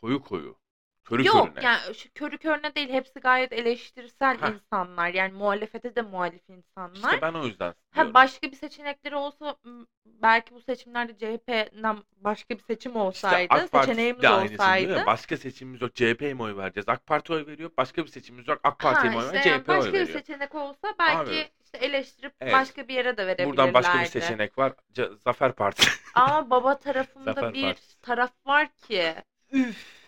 Koyu 0.00 0.22
koyu. 0.22 0.58
Körü 1.04 1.26
Yok 1.26 1.48
körüne. 1.54 1.64
yani 1.66 1.94
şu 1.94 2.12
körü 2.14 2.38
körüne 2.38 2.74
değil. 2.74 2.88
Hepsi 2.88 3.20
gayet 3.20 3.52
eleştirsel 3.52 4.38
Heh. 4.42 4.48
insanlar. 4.54 5.08
Yani 5.08 5.32
muhalefete 5.32 5.94
de 5.96 6.02
muhalif 6.02 6.42
insanlar. 6.48 6.94
İşte 7.12 7.22
ben 7.22 7.32
o 7.34 7.44
yüzden 7.46 7.68
Ha, 7.68 7.74
diyorum. 7.94 8.14
başka 8.14 8.50
bir 8.50 8.56
seçenekleri 8.56 9.16
olsa 9.16 9.56
m, 9.64 9.84
belki 10.06 10.54
bu 10.54 10.60
seçimlerde 10.60 11.12
CHP'den 11.18 11.96
başka 12.16 12.54
bir 12.58 12.62
seçim 12.62 12.92
İşte 12.92 12.98
olsaydı, 12.98 13.54
AK 13.54 13.72
Parti 13.72 13.86
seçeneğimiz 13.86 14.22
de 14.22 14.30
olsaydı. 14.30 15.02
Başka 15.06 15.36
seçimimiz 15.36 15.82
yok. 15.82 15.94
CHP'ye 15.94 16.34
mi 16.34 16.42
oy 16.42 16.56
vereceğiz? 16.56 16.88
AK 16.88 17.06
Parti 17.06 17.32
oy 17.32 17.46
veriyor. 17.46 17.70
Başka 17.76 18.02
bir 18.04 18.08
seçimimiz 18.10 18.48
yok. 18.48 18.60
AK 18.64 18.78
Parti'ye 18.78 19.10
mi 19.12 19.18
oy 19.18 19.24
işte 19.24 19.38
veriyor? 19.38 19.54
yani 19.54 19.62
CHP 19.62 19.68
oy 19.70 19.76
başka 19.76 19.92
bir 19.92 19.98
veriyor. 20.00 20.18
seçenek 20.18 20.54
olsa 20.54 20.94
belki 20.98 21.30
Abi. 21.30 21.48
işte 21.64 21.78
eleştirip 21.78 22.32
Evet. 22.40 22.52
başka 22.52 22.88
bir 22.88 22.94
yere 22.94 23.16
de 23.16 23.26
verebilirlerdi. 23.26 23.50
Buradan 23.50 23.74
başka 23.74 24.00
bir 24.00 24.04
seçenek 24.04 24.58
var. 24.58 24.72
C- 24.92 25.08
Zafer 25.24 25.52
Partisi. 25.52 25.90
Ama 26.14 26.50
baba 26.50 26.78
tarafımda 26.78 27.32
Zafer 27.32 27.54
bir 27.54 27.62
Partisi. 27.62 28.00
taraf 28.00 28.30
var 28.46 28.68
ki 28.76 29.14
üf 29.52 29.98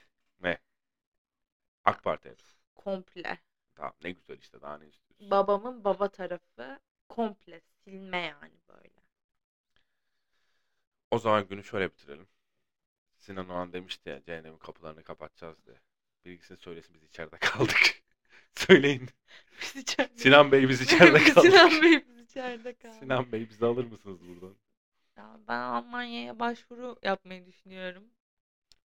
AK 1.84 2.02
Parti 2.02 2.28
hepsi. 2.28 2.56
komple. 2.74 3.38
Tamam 3.74 3.92
ne 4.04 4.10
güzel 4.10 4.38
işte 4.38 4.60
daha 4.60 4.78
ne 4.78 4.88
istiyorsun? 4.88 5.30
Babamın 5.30 5.84
baba 5.84 6.08
tarafı 6.08 6.80
komple 7.08 7.60
silme 7.84 8.18
yani 8.18 8.54
böyle. 8.68 9.00
O 11.10 11.18
zaman 11.18 11.48
günü 11.48 11.64
şöyle 11.64 11.90
bitirelim. 11.90 12.26
Sinan 13.18 13.48
Oğan 13.48 13.72
demişti 13.72 14.08
ya 14.08 14.22
cehennemin 14.22 14.58
kapılarını 14.58 15.02
kapatacağız 15.04 15.66
diye. 15.66 15.76
Birisini 16.24 16.58
söylesin 16.58 16.94
biz 16.94 17.04
içeride 17.08 17.36
kaldık. 17.40 18.02
Söyleyin. 18.54 19.08
Biz 19.62 19.76
içeride. 19.76 20.18
Sinan 20.18 20.52
Bey 20.52 20.68
biz 20.68 20.80
içeride 20.80 21.24
kaldık. 21.34 21.52
Sinan 21.52 21.82
Bey 21.82 22.04
biz 22.08 22.18
içeride 22.18 22.74
kaldık. 22.74 22.98
Sinan 22.98 23.32
Bey 23.32 23.48
bizi 23.50 23.66
alır 23.66 23.84
mısınız 23.84 24.18
buradan? 24.28 24.56
Ya 25.16 25.40
ben 25.48 25.60
Almanya'ya 25.60 26.38
başvuru 26.38 26.98
yapmayı 27.02 27.46
düşünüyorum. 27.46 28.04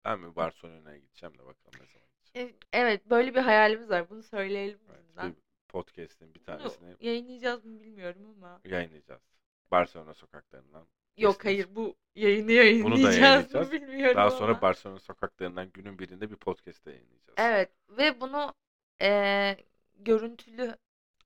Ben 0.05 0.20
mi 0.20 0.36
Barcelona'ya 0.36 0.96
gideceğim 0.99 1.34
de 1.38 1.46
bakalım 1.46 1.80
ne 1.80 1.86
zaman 1.86 2.09
gideceğim. 2.24 2.57
Evet 2.72 3.11
böyle 3.11 3.34
bir 3.34 3.40
hayalimiz 3.40 3.90
var. 3.90 4.11
Bunu 4.11 4.22
söyleyelim 4.22 4.80
Evet, 4.88 5.34
bir 5.36 5.42
podcast'in 5.68 6.34
bir 6.34 6.40
Bunu 6.40 6.44
tanesini 6.44 6.96
yayınlayacağız 7.01 7.64
mı 7.64 7.80
bilmiyorum 7.80 8.22
ama. 8.36 8.61
yayınlayacağız. 8.64 9.22
Barcelona 9.70 10.14
sokaklarından. 10.14 10.86
Yok 11.16 11.40
Kesiniz. 11.40 11.44
hayır 11.44 11.76
bu 11.76 11.96
yayını 12.14 12.53
yayınlayacağız 12.53 13.55
mı 13.55 13.70
yayınlayacağız. 13.70 13.72
bilmiyorum 13.72 14.16
Daha 14.16 14.26
ama. 14.26 14.30
sonra 14.30 14.61
Barcelona 14.62 14.99
sokaklarından 14.99 15.70
günün 15.72 15.99
birinde 15.99 16.30
bir 16.30 16.36
podcast 16.36 16.86
da 16.86 16.90
yayınlayacağız. 16.90 17.38
Evet 17.38 17.70
ve 17.88 18.20
bunu 18.20 18.55
e, 19.03 19.57
görüntülü 19.96 20.76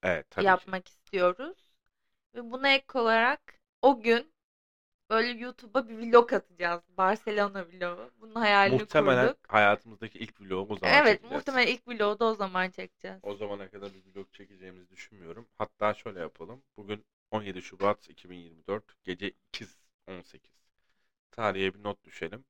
Evet 0.03 0.31
tabii 0.31 0.51
ki. 0.51 0.63
yapmak 0.63 0.89
istiyoruz. 0.89 1.59
Ve 2.35 2.51
buna 2.51 2.69
ek 2.75 2.99
olarak 2.99 3.61
o 3.83 4.01
gün 4.03 4.32
böyle 5.13 5.29
YouTube'a 5.29 5.89
bir 5.89 5.95
vlog 6.13 6.33
atacağız. 6.33 6.83
Barcelona 6.99 7.67
vlogu. 7.69 8.11
Bunun 8.21 8.35
hayalini 8.35 8.79
Muhtemelen 8.81 9.27
kurduk. 9.29 9.53
hayatımızdaki 9.53 10.19
ilk 10.19 10.41
vlogu 10.41 10.75
o 10.75 10.77
zaman 10.79 10.95
Evet 10.95 11.07
çekeceğiz. 11.13 11.33
muhtemelen 11.37 11.67
ilk 11.67 11.89
vlogu 11.89 12.19
da 12.21 12.25
o 12.25 12.35
zaman 12.35 12.71
çekeceğiz. 12.71 13.19
O 13.23 13.35
zamana 13.35 13.69
kadar 13.71 13.91
bir 13.95 14.15
vlog 14.15 14.33
çekeceğimizi 14.33 14.91
düşünmüyorum. 14.91 15.49
Hatta 15.59 15.95
şöyle 15.95 16.21
yapalım. 16.21 16.63
Bugün 16.77 17.05
17 17.31 17.63
Şubat 17.63 18.11
2024 18.11 19.05
gece 19.05 19.33
2.18. 19.53 20.53
Tarihe 21.31 21.75
bir 21.75 21.83
not 21.85 22.05
düşelim. 22.05 22.45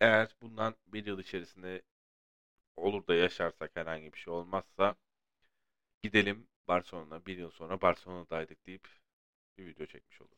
Eğer 0.00 0.36
bundan 0.42 0.76
bir 0.86 1.06
yıl 1.06 1.18
içerisinde 1.18 1.82
olur 2.76 3.06
da 3.06 3.14
yaşarsak 3.14 3.70
herhangi 3.76 4.12
bir 4.12 4.18
şey 4.18 4.34
olmazsa 4.34 4.96
gidelim 6.02 6.48
Barcelona. 6.68 7.26
Bir 7.26 7.38
yıl 7.38 7.50
sonra 7.50 7.80
Barcelona'daydık 7.80 8.66
deyip 8.66 8.88
bir 9.58 9.66
video 9.66 9.86
çekmiş 9.86 10.20
oluruz. 10.20 10.37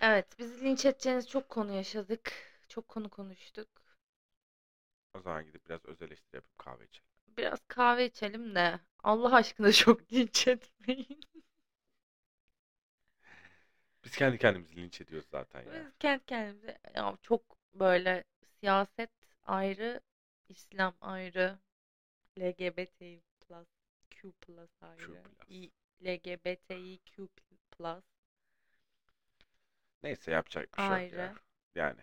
Evet, 0.00 0.38
bizi 0.38 0.64
linç 0.64 0.84
edeceğiniz 0.86 1.28
çok 1.28 1.48
konu 1.48 1.72
yaşadık. 1.72 2.32
Çok 2.68 2.88
konu 2.88 3.08
konuştuk. 3.10 3.68
O 5.14 5.20
zaman 5.20 5.44
gidip 5.44 5.66
biraz 5.66 5.84
öz 5.84 6.02
eleştiri 6.02 6.36
yapıp 6.36 6.58
kahve 6.58 6.84
içelim. 6.84 7.06
Biraz 7.36 7.60
kahve 7.68 8.06
içelim 8.06 8.54
de 8.54 8.80
Allah 9.02 9.34
aşkına 9.34 9.72
çok 9.72 10.12
linç 10.12 10.48
etmeyin. 10.48 11.20
Biz 14.04 14.16
kendi 14.16 14.38
kendimizi 14.38 14.76
linç 14.76 15.00
ediyoruz 15.00 15.28
zaten 15.30 15.60
ya. 15.60 15.72
Biz 15.72 15.98
kendi 15.98 16.24
kendimize 16.24 16.78
ya 16.94 17.18
çok 17.22 17.42
böyle 17.74 18.24
siyaset 18.60 19.10
ayrı, 19.44 20.00
İslam 20.48 20.94
ayrı, 21.00 21.58
plus, 23.40 23.68
Q 24.10 24.32
plus 24.40 24.70
ayrı, 24.82 25.22
LGBTİQ 26.04 27.28
plus 27.70 28.04
Neyse 30.02 30.30
yapacak 30.30 30.72
bir 30.76 30.82
şey 30.82 30.96
yok 30.96 31.12
ayrı. 31.12 31.16
ya. 31.16 31.34
Yani 31.74 32.00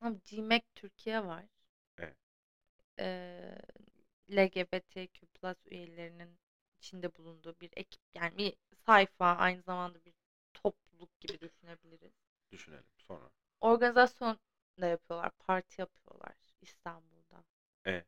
Ama 0.00 0.16
GMAC 0.24 0.62
Türkiye 0.74 1.24
var. 1.24 1.44
Evet. 1.98 2.16
Ee, 2.98 3.58
LGBTQ 4.30 5.26
üyelerinin 5.70 6.38
içinde 6.78 7.14
bulunduğu 7.14 7.60
bir 7.60 7.70
ekip 7.76 8.02
yani 8.14 8.36
bir 8.36 8.56
sayfa 8.86 9.36
aynı 9.36 9.62
zamanda 9.62 10.04
bir 10.04 10.14
topluluk 10.54 11.20
gibi 11.20 11.40
düşünebiliriz. 11.40 12.12
düşünelim 12.52 12.84
sonra. 12.98 13.30
Organizasyon 13.60 14.38
da 14.80 14.86
yapıyorlar, 14.86 15.30
parti 15.38 15.80
yapıyorlar 15.80 16.34
İstanbul'da. 16.60 17.44
E 17.84 18.04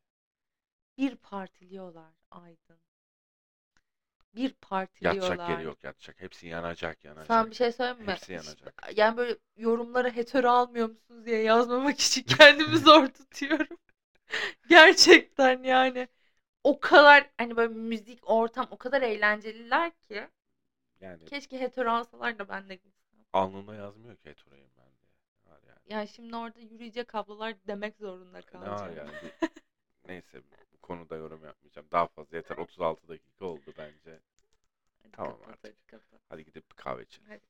Bir 0.98 1.16
partiliyorlar 1.16 2.14
Aydın. 2.30 2.80
Bir 4.34 4.42
yatacak 4.42 4.60
partiliyorlar. 4.60 5.50
yeri 5.50 5.62
yok 5.64 5.84
yatacak. 5.84 6.20
Hepsi 6.20 6.46
yanacak 6.46 7.04
yanacak. 7.04 7.26
Sana 7.26 7.50
bir 7.50 7.54
şey 7.54 7.72
söyleyeyim 7.72 8.06
mi? 8.06 8.12
Hepsi 8.12 8.32
yanacak. 8.32 8.74
yani 8.96 9.16
böyle 9.16 9.38
yorumlara 9.56 10.10
hetero 10.10 10.48
almıyor 10.50 10.88
musunuz 10.88 11.26
diye 11.26 11.42
yazmamak 11.42 12.00
için 12.00 12.22
kendimi 12.22 12.78
zor 12.78 13.06
tutuyorum. 13.06 13.78
Gerçekten 14.68 15.62
yani. 15.62 16.08
O 16.64 16.80
kadar 16.80 17.30
hani 17.38 17.56
böyle 17.56 17.74
müzik, 17.74 18.30
ortam 18.30 18.68
o 18.70 18.76
kadar 18.78 19.02
eğlenceliler 19.02 19.92
ki. 20.00 20.28
Yani 21.00 21.24
Keşke 21.24 21.60
hetero 21.60 21.90
alsalar 21.90 22.38
da 22.38 22.48
ben 22.48 22.68
de 22.68 22.74
gitsem. 22.74 23.20
alnında 23.32 23.74
yazmıyor 23.74 24.16
ki 24.16 24.28
heteroyum 24.30 24.70
ben. 24.78 24.84
Ne 25.46 25.52
Var 25.52 25.60
yani. 25.68 25.78
Yani 25.88 26.08
şimdi 26.08 26.36
orada 26.36 26.60
yürüyecek 26.60 27.14
ablalar 27.14 27.54
demek 27.66 27.96
zorunda 27.96 28.38
Ne 28.38 28.70
var 28.70 28.78
kalacağım. 28.78 28.96
yani? 28.96 29.12
Bir- 29.22 29.48
Neyse 30.08 30.40
konuda 30.90 31.16
yorum 31.16 31.44
yapmayacağım. 31.44 31.88
Daha 31.92 32.06
fazla 32.06 32.36
yeter. 32.36 32.56
36 32.56 33.08
dakika 33.08 33.44
oldu 33.44 33.74
bence. 33.78 34.20
Hadi 35.02 35.12
Tamam 35.12 35.32
kapat, 35.32 35.48
artık. 35.48 35.64
hadi 35.64 35.86
kapat. 35.86 36.20
Hadi 36.28 36.44
gidip 36.44 36.70
bir 36.70 36.76
kahve 36.76 37.02
içelim. 37.02 37.28
Hadi 37.28 37.40